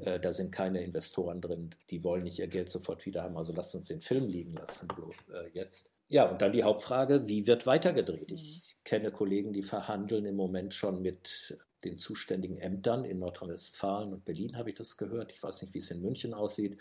äh, 0.00 0.18
da 0.18 0.32
sind 0.32 0.50
keine 0.50 0.82
Investoren 0.82 1.40
drin, 1.40 1.76
die 1.90 2.02
wollen 2.02 2.24
nicht 2.24 2.40
ihr 2.40 2.48
Geld 2.48 2.72
sofort 2.72 3.06
wieder 3.06 3.22
haben, 3.22 3.36
also 3.36 3.52
lasst 3.52 3.72
uns 3.76 3.86
den 3.86 4.00
Film 4.00 4.26
liegen 4.26 4.54
lassen 4.54 4.88
äh, 5.32 5.48
jetzt. 5.52 5.91
Ja, 6.12 6.26
und 6.26 6.42
dann 6.42 6.52
die 6.52 6.62
Hauptfrage, 6.62 7.26
wie 7.26 7.46
wird 7.46 7.64
weitergedreht? 7.64 8.30
Ich 8.32 8.76
mhm. 8.76 8.84
kenne 8.84 9.10
Kollegen, 9.10 9.54
die 9.54 9.62
verhandeln 9.62 10.26
im 10.26 10.36
Moment 10.36 10.74
schon 10.74 11.00
mit 11.00 11.56
den 11.84 11.96
zuständigen 11.96 12.58
Ämtern 12.58 13.06
in 13.06 13.18
Nordrhein-Westfalen 13.18 14.12
und 14.12 14.26
Berlin, 14.26 14.58
habe 14.58 14.68
ich 14.68 14.74
das 14.74 14.98
gehört. 14.98 15.32
Ich 15.32 15.42
weiß 15.42 15.62
nicht, 15.62 15.72
wie 15.72 15.78
es 15.78 15.90
in 15.90 16.02
München 16.02 16.34
aussieht, 16.34 16.76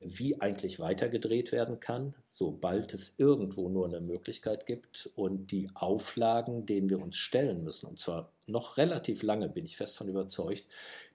wie 0.00 0.40
eigentlich 0.40 0.80
weitergedreht 0.80 1.52
werden 1.52 1.78
kann, 1.78 2.16
sobald 2.26 2.92
es 2.92 3.14
irgendwo 3.18 3.68
nur 3.68 3.86
eine 3.86 4.00
Möglichkeit 4.00 4.66
gibt. 4.66 5.08
Und 5.14 5.52
die 5.52 5.70
Auflagen, 5.74 6.66
denen 6.66 6.90
wir 6.90 7.00
uns 7.00 7.16
stellen 7.16 7.62
müssen, 7.62 7.86
und 7.86 8.00
zwar 8.00 8.32
noch 8.48 8.78
relativ 8.78 9.22
lange, 9.22 9.48
bin 9.48 9.64
ich 9.64 9.76
fest 9.76 9.96
von 9.96 10.08
überzeugt, 10.08 10.64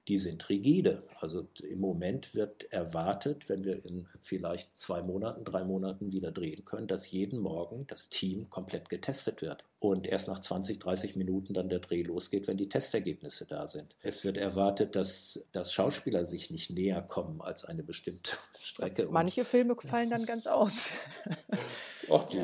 die 0.08 0.18
sind 0.18 0.48
rigide. 0.50 1.04
Also 1.20 1.48
im 1.62 1.80
Moment 1.80 2.34
wird 2.34 2.72
erwartet, 2.72 3.50
wenn 3.50 3.66
wir 3.66 3.84
in 3.86 4.08
vielleicht 4.22 4.78
zwei 4.78 5.02
Monaten, 5.02 5.44
drei 5.44 5.64
Monaten 5.64 6.12
wieder 6.14 6.32
drehen 6.32 6.64
können, 6.64 6.88
dass 6.88 7.12
jeden 7.12 7.40
Morgen 7.40 7.86
das 7.88 8.10
Team 8.10 8.50
komplett 8.50 8.90
getestet 8.90 9.42
wird 9.42 9.66
und 9.80 10.08
erst 10.08 10.28
nach 10.28 10.40
20, 10.40 10.80
30 10.80 11.16
Minuten 11.16 11.54
dann 11.54 11.70
der 11.70 11.80
Dreh 11.80 12.02
losgeht, 12.02 12.48
wenn 12.48 12.58
die 12.58 12.70
Testergebnisse 12.70 13.46
da 13.46 13.68
sind. 13.68 13.96
Es 14.02 14.24
wird 14.24 14.38
erwartet, 14.38 14.96
dass, 14.96 15.46
dass 15.52 15.72
Schauspieler 15.72 16.26
sich 16.26 16.50
nicht 16.50 16.72
näher 16.72 17.02
kommen 17.02 17.42
als 17.42 17.66
eine 17.66 17.84
bestimmte 17.84 18.38
Strecke. 18.62 19.08
Manche 19.12 19.46
Filme 19.46 19.76
fallen 19.76 20.10
dann 20.10 20.26
ganz 20.26 20.48
aus. 20.48 20.90
Och, 22.10 22.30
die, 22.30 22.42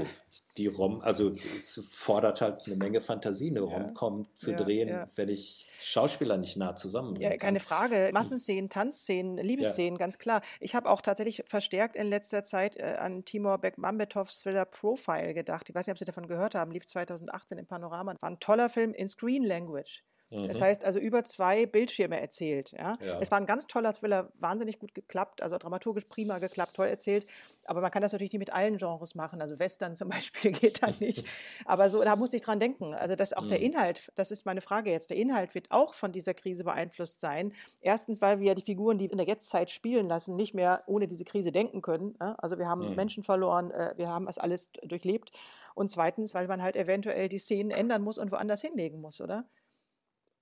die 0.57 0.67
Rom, 0.67 1.01
also 1.01 1.33
es 1.57 1.81
fordert 1.87 2.41
halt 2.41 2.67
eine 2.67 2.75
Menge 2.75 3.01
Fantasie, 3.01 3.49
eine 3.49 3.61
ja. 3.61 3.65
Rom-Com 3.65 4.27
zu 4.33 4.51
ja, 4.51 4.57
drehen, 4.57 4.89
ja. 4.89 5.07
wenn 5.15 5.29
ich 5.29 5.67
Schauspieler 5.81 6.37
nicht 6.37 6.57
nah 6.57 6.75
zusammen 6.75 7.19
Ja, 7.19 7.35
keine 7.53 7.59
Frage. 7.59 8.09
Massenszenen, 8.13 8.69
Tanzszenen, 8.69 9.37
Liebesszenen, 9.37 9.97
ganz 9.97 10.17
klar. 10.17 10.41
Ich 10.59 10.75
habe 10.75 10.89
auch 10.89 11.01
tatsächlich 11.01 11.43
verstärkt 11.45 11.95
in 11.95 12.07
letzter 12.07 12.43
Zeit 12.43 12.77
äh, 12.77 12.95
an 12.99 13.25
Timur 13.25 13.57
Bekmambetows 13.57 14.39
Thriller 14.41 14.65
Profile 14.65 15.33
gedacht. 15.33 15.69
Ich 15.69 15.75
weiß 15.75 15.87
nicht, 15.87 15.93
ob 15.93 15.99
Sie 15.99 16.05
davon 16.05 16.27
gehört 16.27 16.55
haben, 16.55 16.71
lief 16.71 16.85
2018 16.85 17.57
im 17.57 17.65
Panorama. 17.65 18.15
War 18.19 18.29
ein 18.29 18.39
toller 18.39 18.69
Film 18.69 18.93
in 18.93 19.07
Screen 19.07 19.43
Language. 19.43 20.03
Mhm. 20.33 20.47
Das 20.47 20.61
heißt 20.61 20.83
also 20.83 20.99
über 20.99 21.23
zwei 21.23 21.65
Bildschirme 21.65 22.19
erzählt. 22.19 22.71
Ja? 22.71 22.97
ja? 23.01 23.19
Es 23.19 23.31
war 23.31 23.37
ein 23.37 23.45
ganz 23.45 23.67
toller 23.67 23.93
Thriller, 23.93 24.31
wahnsinnig 24.39 24.79
gut 24.79 24.95
geklappt, 24.95 25.41
also 25.41 25.57
dramaturgisch 25.57 26.05
prima 26.05 26.39
geklappt, 26.39 26.75
toll 26.75 26.87
erzählt. 26.87 27.27
Aber 27.65 27.81
man 27.81 27.91
kann 27.91 28.01
das 28.01 28.11
natürlich 28.11 28.33
nicht 28.33 28.39
mit 28.39 28.53
allen 28.53 28.77
Genres 28.77 29.15
machen. 29.15 29.41
Also 29.41 29.59
Western 29.59 29.95
zum 29.95 30.09
Beispiel 30.09 30.51
geht 30.51 30.81
da 30.81 30.89
nicht. 30.99 31.25
Aber 31.65 31.89
so, 31.89 32.03
da 32.03 32.15
musste 32.15 32.37
ich 32.37 32.41
dran 32.41 32.59
denken. 32.59 32.93
Also 32.93 33.15
dass 33.15 33.33
auch 33.33 33.43
mhm. 33.43 33.49
der 33.49 33.59
Inhalt, 33.61 34.11
das 34.15 34.31
ist 34.31 34.45
meine 34.45 34.61
Frage 34.61 34.91
jetzt, 34.91 35.09
der 35.09 35.17
Inhalt 35.17 35.55
wird 35.55 35.71
auch 35.71 35.93
von 35.93 36.11
dieser 36.11 36.33
Krise 36.33 36.63
beeinflusst 36.63 37.19
sein. 37.19 37.53
Erstens, 37.81 38.21
weil 38.21 38.39
wir 38.39 38.55
die 38.55 38.63
Figuren, 38.63 38.97
die 38.97 39.05
in 39.05 39.17
der 39.17 39.27
Jetztzeit 39.27 39.69
spielen 39.69 40.07
lassen, 40.07 40.35
nicht 40.35 40.53
mehr 40.53 40.83
ohne 40.87 41.07
diese 41.07 41.23
Krise 41.23 41.51
denken 41.51 41.81
können. 41.81 42.19
Also 42.19 42.57
wir 42.57 42.67
haben 42.67 42.89
mhm. 42.89 42.95
Menschen 42.95 43.23
verloren, 43.23 43.71
äh, 43.71 43.93
wir 43.97 44.09
haben 44.09 44.25
das 44.25 44.37
alles 44.37 44.71
durchlebt. 44.83 45.31
Und 45.75 45.91
zweitens, 45.91 46.33
weil 46.33 46.47
man 46.47 46.61
halt 46.61 46.75
eventuell 46.75 47.29
die 47.29 47.39
Szenen 47.39 47.71
ändern 47.71 48.01
muss 48.01 48.17
und 48.17 48.31
woanders 48.31 48.61
hinlegen 48.61 49.01
muss, 49.01 49.21
oder? 49.21 49.45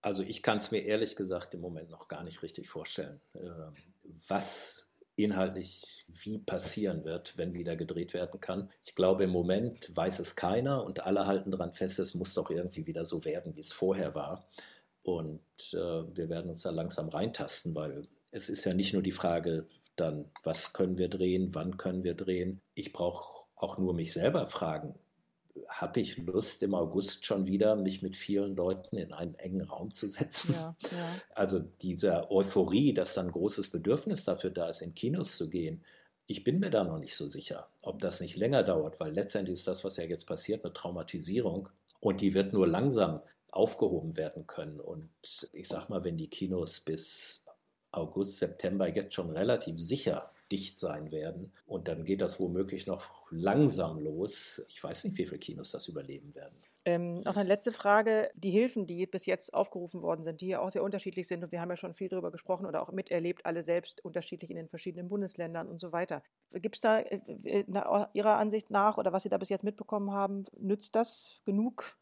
Also 0.02 0.24
ich 0.24 0.42
kann 0.42 0.58
es 0.58 0.72
mir 0.72 0.80
ehrlich 0.84 1.16
gesagt 1.16 1.54
im 1.54 1.62
Moment 1.62 1.90
noch 1.90 2.08
gar 2.08 2.24
nicht 2.24 2.42
richtig 2.42 2.70
vorstellen, 2.70 3.22
ähm, 3.36 3.76
was 4.28 4.88
inhaltlich 5.16 6.06
wie 6.08 6.40
passieren 6.40 7.04
wird, 7.04 7.38
wenn 7.38 7.54
wieder 7.54 7.76
gedreht 7.76 8.14
werden 8.14 8.40
kann. 8.40 8.72
Ich 8.84 8.96
glaube, 8.96 9.26
im 9.26 9.30
Moment 9.30 9.96
weiß 9.96 10.20
es 10.20 10.36
keiner 10.36 10.84
und 10.84 11.06
alle 11.06 11.28
halten 11.28 11.52
daran 11.52 11.74
fest, 11.74 12.00
es 12.00 12.16
muss 12.16 12.34
doch 12.34 12.50
irgendwie 12.50 12.88
wieder 12.88 13.06
so 13.06 13.24
werden, 13.26 13.56
wie 13.56 13.60
es 13.60 13.74
vorher 13.74 14.16
war. 14.16 14.48
Und 15.04 15.42
äh, 15.74 15.78
wir 15.78 16.30
werden 16.30 16.50
uns 16.50 16.62
da 16.64 16.72
langsam 16.72 17.10
reintasten, 17.10 17.76
weil 17.76 18.02
es 18.32 18.50
ist 18.50 18.66
ja 18.66 18.74
nicht 18.74 18.94
nur 18.94 19.04
die 19.04 19.12
Frage 19.12 19.68
dann, 19.96 20.32
was 20.44 20.74
können 20.74 20.98
wir 20.98 21.10
drehen, 21.10 21.54
wann 21.54 21.78
können 21.78 22.04
wir 22.04 22.16
drehen. 22.16 22.62
Ich 22.74 22.94
brauche 22.94 23.46
auch 23.56 23.78
nur 23.78 23.94
mich 23.94 24.14
selber 24.14 24.48
fragen, 24.48 24.96
habe 25.68 26.00
ich 26.00 26.18
Lust, 26.18 26.64
im 26.64 26.74
August 26.74 27.26
schon 27.26 27.48
wieder 27.48 27.76
mich 27.76 28.02
mit 28.02 28.16
vielen 28.16 28.56
Leuten 28.56 28.98
in 28.98 29.14
einen 29.14 29.36
engen 29.36 29.62
Raum 29.62 29.94
zu 29.94 30.08
setzen. 30.08 30.54
Ja, 30.54 30.76
ja. 30.84 31.16
Also 31.36 31.60
diese 31.60 32.30
Euphorie, 32.32 32.94
dass 32.94 33.14
dann 33.14 33.28
ein 33.28 33.32
großes 33.32 33.70
Bedürfnis 33.70 34.24
dafür 34.24 34.50
da 34.50 34.70
ist, 34.70 34.82
in 34.82 34.96
Kinos 34.96 35.38
zu 35.38 35.50
gehen. 35.50 35.84
Ich 36.28 36.44
bin 36.44 36.60
mir 36.60 36.70
da 36.70 36.84
noch 36.84 37.00
nicht 37.00 37.16
so 37.16 37.28
sicher, 37.28 37.70
ob 37.82 38.00
das 38.00 38.22
nicht 38.22 38.38
länger 38.38 38.64
dauert, 38.64 39.00
weil 39.00 39.14
letztendlich 39.14 39.54
ist 39.54 39.68
das, 39.68 39.84
was 39.84 39.98
ja 39.98 40.04
jetzt 40.06 40.26
passiert, 40.26 40.64
eine 40.64 40.74
Traumatisierung 40.74 41.70
und 42.00 42.22
die 42.22 42.34
wird 42.34 42.54
nur 42.54 42.68
langsam 42.68 43.22
aufgehoben 43.52 44.16
werden 44.16 44.48
können. 44.48 44.80
Und 44.80 45.10
ich 45.52 45.68
sag 45.68 45.90
mal, 45.90 46.04
wenn 46.04 46.18
die 46.18 46.30
Kinos 46.30 46.80
bis 46.80 47.44
August, 47.92 48.40
September 48.40 48.88
jetzt 48.88 49.14
schon 49.14 49.30
relativ 49.30 49.80
sicher 49.80 50.32
dicht 50.52 50.80
sein 50.80 51.12
werden. 51.12 51.52
Und 51.66 51.88
dann 51.88 52.04
geht 52.04 52.22
das 52.22 52.40
womöglich 52.40 52.86
noch 52.86 53.10
langsam 53.30 54.00
los. 54.00 54.62
Ich 54.70 54.84
weiß 54.84 55.06
nicht, 55.06 55.18
wie 55.18 55.26
viele 55.26 55.40
Kinos 55.40 55.72
das 55.72 55.88
überleben 55.88 56.36
werden. 56.36 56.56
Ähm, 56.84 57.20
noch 57.20 57.38
eine 57.38 57.48
letzte 57.48 57.72
Frage. 57.72 58.32
Die 58.34 58.50
Hilfen, 58.50 58.88
die 58.88 59.06
bis 59.06 59.26
jetzt 59.28 59.54
aufgerufen 59.54 60.02
worden 60.02 60.24
sind, 60.24 60.42
die 60.42 60.48
ja 60.48 60.60
auch 60.60 60.72
sehr 60.72 60.84
unterschiedlich 60.84 61.28
sind, 61.28 61.44
und 61.44 61.52
wir 61.52 61.62
haben 61.62 61.70
ja 61.70 61.78
schon 61.78 61.94
viel 61.94 62.10
darüber 62.10 62.32
gesprochen 62.32 62.66
oder 62.66 62.82
auch 62.82 62.92
miterlebt, 62.92 63.46
alle 63.46 63.62
selbst 63.62 64.04
unterschiedlich 64.04 64.50
in 64.50 64.58
den 64.58 64.68
verschiedenen 64.68 65.08
Bundesländern 65.08 65.68
und 65.68 65.80
so 65.80 65.92
weiter. 65.92 66.24
Gibt 66.52 66.76
es 66.76 66.82
da 66.82 67.00
äh, 67.00 67.22
äh, 67.44 67.66
Ihrer 68.14 68.38
Ansicht 68.38 68.72
nach 68.72 68.98
oder 68.98 69.14
was 69.14 69.24
Sie 69.24 69.30
da 69.30 69.38
bis 69.38 69.50
jetzt 69.50 69.64
mitbekommen 69.64 70.12
haben, 70.12 70.46
nützt 70.58 70.96
das 70.96 71.40
genug 71.46 71.98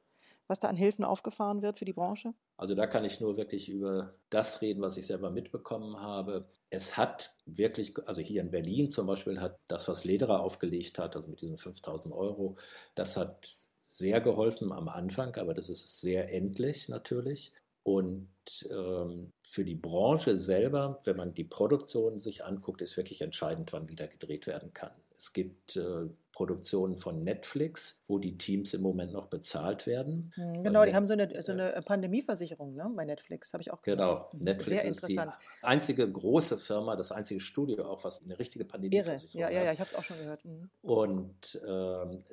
was 0.49 0.59
da 0.59 0.67
an 0.67 0.75
Hilfen 0.75 1.05
aufgefahren 1.05 1.62
wird 1.62 1.77
für 1.77 1.85
die 1.85 1.93
Branche? 1.93 2.33
Also 2.57 2.73
da 2.73 2.88
kann 2.88 3.05
ich 3.05 3.21
nur 3.21 3.38
wirklich 3.38 3.69
über 3.69 4.15
das 4.29 4.62
reden, 4.62 4.81
was 4.81 4.97
ich 4.97 5.05
selber 5.05 5.29
mitbekommen 5.29 6.01
habe. 6.01 6.49
Es 6.71 6.97
hat 6.97 7.31
wirklich, 7.45 7.93
also 8.07 8.19
hier 8.21 8.41
in 8.41 8.51
Berlin 8.51 8.89
zum 8.89 9.07
Beispiel 9.07 9.39
hat 9.39 9.59
das, 9.67 9.88
was 9.88 10.03
Lederer 10.03 10.41
aufgelegt 10.41 10.97
hat, 10.97 11.15
also 11.15 11.27
mit 11.27 11.41
diesen 11.41 11.59
5000 11.59 12.13
Euro, 12.13 12.57
das 12.95 13.15
hat 13.15 13.55
sehr 13.83 14.21
geholfen 14.21 14.71
am 14.71 14.88
Anfang, 14.89 15.35
aber 15.35 15.53
das 15.53 15.69
ist 15.69 16.01
sehr 16.01 16.33
endlich 16.33 16.89
natürlich. 16.89 17.53
Und 17.83 18.29
ähm, 18.69 19.31
für 19.43 19.63
die 19.63 19.75
Branche 19.75 20.38
selber, 20.38 20.99
wenn 21.05 21.17
man 21.17 21.33
die 21.33 21.43
Produktion 21.43 22.17
sich 22.17 22.43
anguckt, 22.43 22.81
ist 22.81 22.97
wirklich 22.97 23.21
entscheidend, 23.21 23.71
wann 23.71 23.88
wieder 23.88 24.07
gedreht 24.07 24.47
werden 24.47 24.73
kann. 24.73 24.91
Es 25.15 25.33
gibt 25.33 25.75
äh, 25.75 26.07
Produktionen 26.39 26.97
von 26.97 27.21
Netflix, 27.21 28.02
wo 28.08 28.17
die 28.17 28.38
Teams 28.38 28.73
im 28.73 28.82
Moment 28.82 29.12
noch 29.12 29.25
bezahlt 29.25 29.86
werden. 29.86 30.32
Hm, 30.36 30.63
genau, 30.63 30.86
die 30.86 30.95
haben 30.95 31.06
so 31.06 31.12
eine, 31.12 31.43
so 31.43 31.52
eine 31.52 31.82
Pandemieversicherung 31.82 32.75
ne, 32.75 32.89
bei 32.95 33.04
Netflix, 33.04 33.52
habe 33.52 33.62
ich 33.62 33.69
auch 33.73 33.82
gehört. 33.82 33.99
Genau, 33.99 34.32
hm, 34.32 34.45
Netflix 34.45 34.82
Sehr 34.82 34.89
ist 34.89 35.08
die 35.10 35.19
einzige 35.62 36.10
große 36.10 36.58
Firma, 36.58 36.95
das 36.95 37.12
einzige 37.12 37.41
Studio 37.41 37.84
auch, 37.84 38.06
was 38.06 38.23
eine 38.23 38.39
richtige 38.39 38.63
Pandemieversicherung 38.63 39.41
Irre. 39.41 39.52
Ja, 39.52 39.60
ja, 39.60 39.65
ja, 39.65 39.73
ich 39.73 39.82
habe 39.82 39.89
es 39.89 39.95
auch 39.97 40.04
schon 40.04 40.17
gehört. 40.17 40.45
Mhm. 40.45 40.69
Und 40.82 41.60
ähm, 41.67 42.23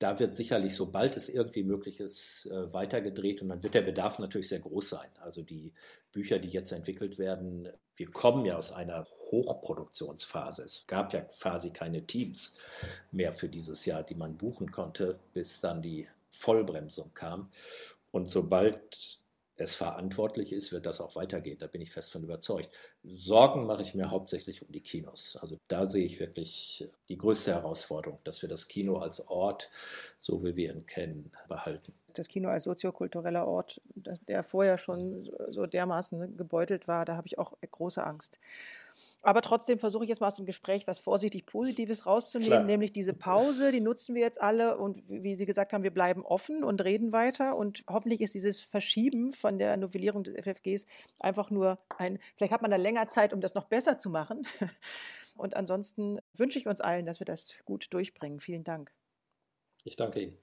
da 0.00 0.18
wird 0.18 0.34
sicherlich, 0.34 0.74
sobald 0.74 1.16
es 1.16 1.28
irgendwie 1.28 1.62
möglich 1.62 2.00
ist, 2.00 2.46
äh, 2.46 2.72
weitergedreht 2.72 3.42
und 3.42 3.48
dann 3.48 3.62
wird 3.62 3.74
der 3.74 3.82
Bedarf 3.82 4.18
natürlich 4.18 4.48
sehr 4.48 4.58
groß 4.58 4.88
sein. 4.88 5.08
Also 5.20 5.42
die 5.42 5.72
Bücher, 6.10 6.40
die 6.40 6.48
jetzt 6.48 6.72
entwickelt 6.72 7.16
werden, 7.16 7.68
wir 7.94 8.10
kommen 8.10 8.44
ja 8.44 8.56
aus 8.56 8.72
einer 8.72 9.06
Hochproduktionsphase. 9.32 10.62
Es 10.62 10.84
gab 10.86 11.12
ja 11.12 11.22
quasi 11.22 11.70
keine 11.70 12.06
Teams 12.06 12.54
mehr 13.10 13.32
für 13.32 13.48
dieses 13.48 13.84
Jahr, 13.86 14.04
die 14.04 14.14
man 14.14 14.36
buchen 14.36 14.70
konnte, 14.70 15.18
bis 15.32 15.60
dann 15.60 15.82
die 15.82 16.06
Vollbremsung 16.30 17.12
kam. 17.14 17.50
Und 18.12 18.30
sobald 18.30 19.18
es 19.56 19.76
verantwortlich 19.76 20.52
ist, 20.52 20.72
wird 20.72 20.86
das 20.86 21.00
auch 21.00 21.14
weitergehen. 21.14 21.58
Da 21.58 21.66
bin 21.66 21.80
ich 21.80 21.90
fest 21.90 22.12
von 22.12 22.24
überzeugt. 22.24 22.70
Sorgen 23.04 23.66
mache 23.66 23.82
ich 23.82 23.94
mir 23.94 24.10
hauptsächlich 24.10 24.62
um 24.62 24.72
die 24.72 24.80
Kinos. 24.80 25.36
Also 25.40 25.56
da 25.68 25.86
sehe 25.86 26.04
ich 26.04 26.20
wirklich 26.20 26.88
die 27.08 27.18
größte 27.18 27.52
Herausforderung, 27.52 28.18
dass 28.24 28.42
wir 28.42 28.48
das 28.48 28.68
Kino 28.68 28.96
als 28.96 29.26
Ort, 29.28 29.70
so 30.18 30.42
wie 30.42 30.56
wir 30.56 30.72
ihn 30.72 30.86
kennen, 30.86 31.32
behalten. 31.48 31.94
Das 32.14 32.28
Kino 32.28 32.48
als 32.48 32.64
soziokultureller 32.64 33.46
Ort, 33.46 33.80
der 33.94 34.42
vorher 34.42 34.78
schon 34.78 35.30
so 35.50 35.66
dermaßen 35.66 36.36
gebeutelt 36.36 36.88
war, 36.88 37.04
da 37.04 37.16
habe 37.16 37.26
ich 37.26 37.38
auch 37.38 37.56
große 37.70 38.04
Angst. 38.04 38.38
Aber 39.22 39.40
trotzdem 39.40 39.78
versuche 39.78 40.02
ich 40.04 40.08
jetzt 40.08 40.20
mal 40.20 40.26
aus 40.26 40.34
dem 40.34 40.46
Gespräch 40.46 40.86
was 40.88 40.98
vorsichtig 40.98 41.46
Positives 41.46 42.06
rauszunehmen, 42.06 42.50
Klar. 42.50 42.64
nämlich 42.64 42.92
diese 42.92 43.14
Pause, 43.14 43.70
die 43.70 43.80
nutzen 43.80 44.16
wir 44.16 44.22
jetzt 44.22 44.40
alle 44.40 44.76
und 44.76 45.02
wie 45.08 45.34
Sie 45.34 45.46
gesagt 45.46 45.72
haben, 45.72 45.84
wir 45.84 45.92
bleiben 45.92 46.24
offen 46.24 46.64
und 46.64 46.82
reden 46.82 47.12
weiter 47.12 47.56
und 47.56 47.84
hoffentlich 47.88 48.20
ist 48.20 48.34
dieses 48.34 48.60
Verschieben 48.60 49.32
von 49.32 49.58
der 49.58 49.76
Novellierung 49.76 50.24
des 50.24 50.34
FFGs 50.34 50.86
einfach 51.20 51.50
nur 51.50 51.78
ein, 51.98 52.18
vielleicht 52.36 52.52
hat 52.52 52.62
man 52.62 52.72
da 52.72 52.76
länger 52.76 53.06
Zeit, 53.08 53.32
um 53.32 53.40
das 53.40 53.54
noch 53.54 53.66
besser 53.66 53.98
zu 53.98 54.10
machen. 54.10 54.42
Und 55.34 55.56
ansonsten 55.56 56.18
wünsche 56.34 56.58
ich 56.58 56.68
uns 56.68 56.82
allen, 56.82 57.06
dass 57.06 57.20
wir 57.20 57.24
das 57.24 57.56
gut 57.64 57.86
durchbringen. 57.90 58.38
Vielen 58.38 58.64
Dank. 58.64 58.92
Ich 59.84 59.96
danke 59.96 60.20
Ihnen. 60.20 60.38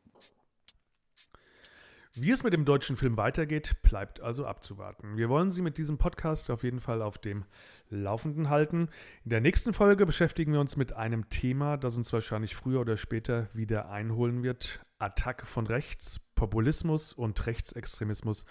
Wie 2.16 2.32
es 2.32 2.44
mit 2.44 2.54
dem 2.54 2.66
deutschen 2.66 2.98
Film 2.98 3.18
weitergeht, 3.18 3.84
bleibt 3.84 4.20
also 4.20 4.46
abzuwarten. 4.46 5.16
Wir 5.16 5.30
wollen 5.30 5.52
Sie 5.52 5.62
mit 5.62 5.78
diesem 5.78 6.00
Podcast 6.00 6.50
auf 6.50 6.64
jeden 6.64 6.80
Fall 6.80 7.04
auf 7.04 7.20
dem 7.20 7.46
Laufenden 7.90 8.50
halten. 8.50 8.90
In 9.24 9.30
der 9.30 9.42
nächsten 9.42 9.74
Folge 9.74 10.08
beschäftigen 10.08 10.54
wir 10.54 10.60
uns 10.60 10.76
mit 10.76 10.94
einem 10.94 11.30
Thema, 11.30 11.78
das 11.78 11.98
uns 11.98 12.12
wahrscheinlich 12.12 12.56
früher 12.56 12.82
oder 12.82 12.98
später 12.98 13.48
wieder 13.54 13.92
einholen 13.92 14.42
wird. 14.42 14.84
Attacke 14.98 15.46
von 15.46 15.68
rechts, 15.68 16.20
Populismus 16.34 17.14
und 17.14 17.46
Rechtsextremismus 17.46 18.46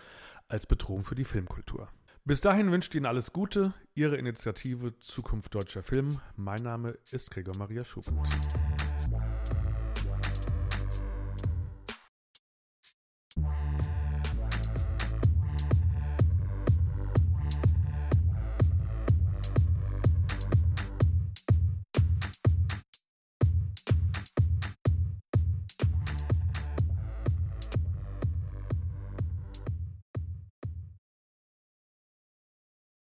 als 0.47 0.69
Bedrohung 0.69 1.03
für 1.03 1.17
die 1.17 1.25
Filmkultur. 1.25 1.89
Bis 2.25 2.41
dahin 2.41 2.71
wünscht 2.71 2.95
Ihnen 2.95 3.07
alles 3.07 3.33
Gute, 3.33 3.75
Ihre 3.95 4.17
Initiative 4.17 4.97
Zukunft 5.01 5.55
deutscher 5.55 5.83
Film. 5.83 6.21
Mein 6.37 6.63
Name 6.63 6.97
ist 7.11 7.33
Gregor 7.33 7.57
Maria 7.59 7.85
Schubert. 7.85 8.15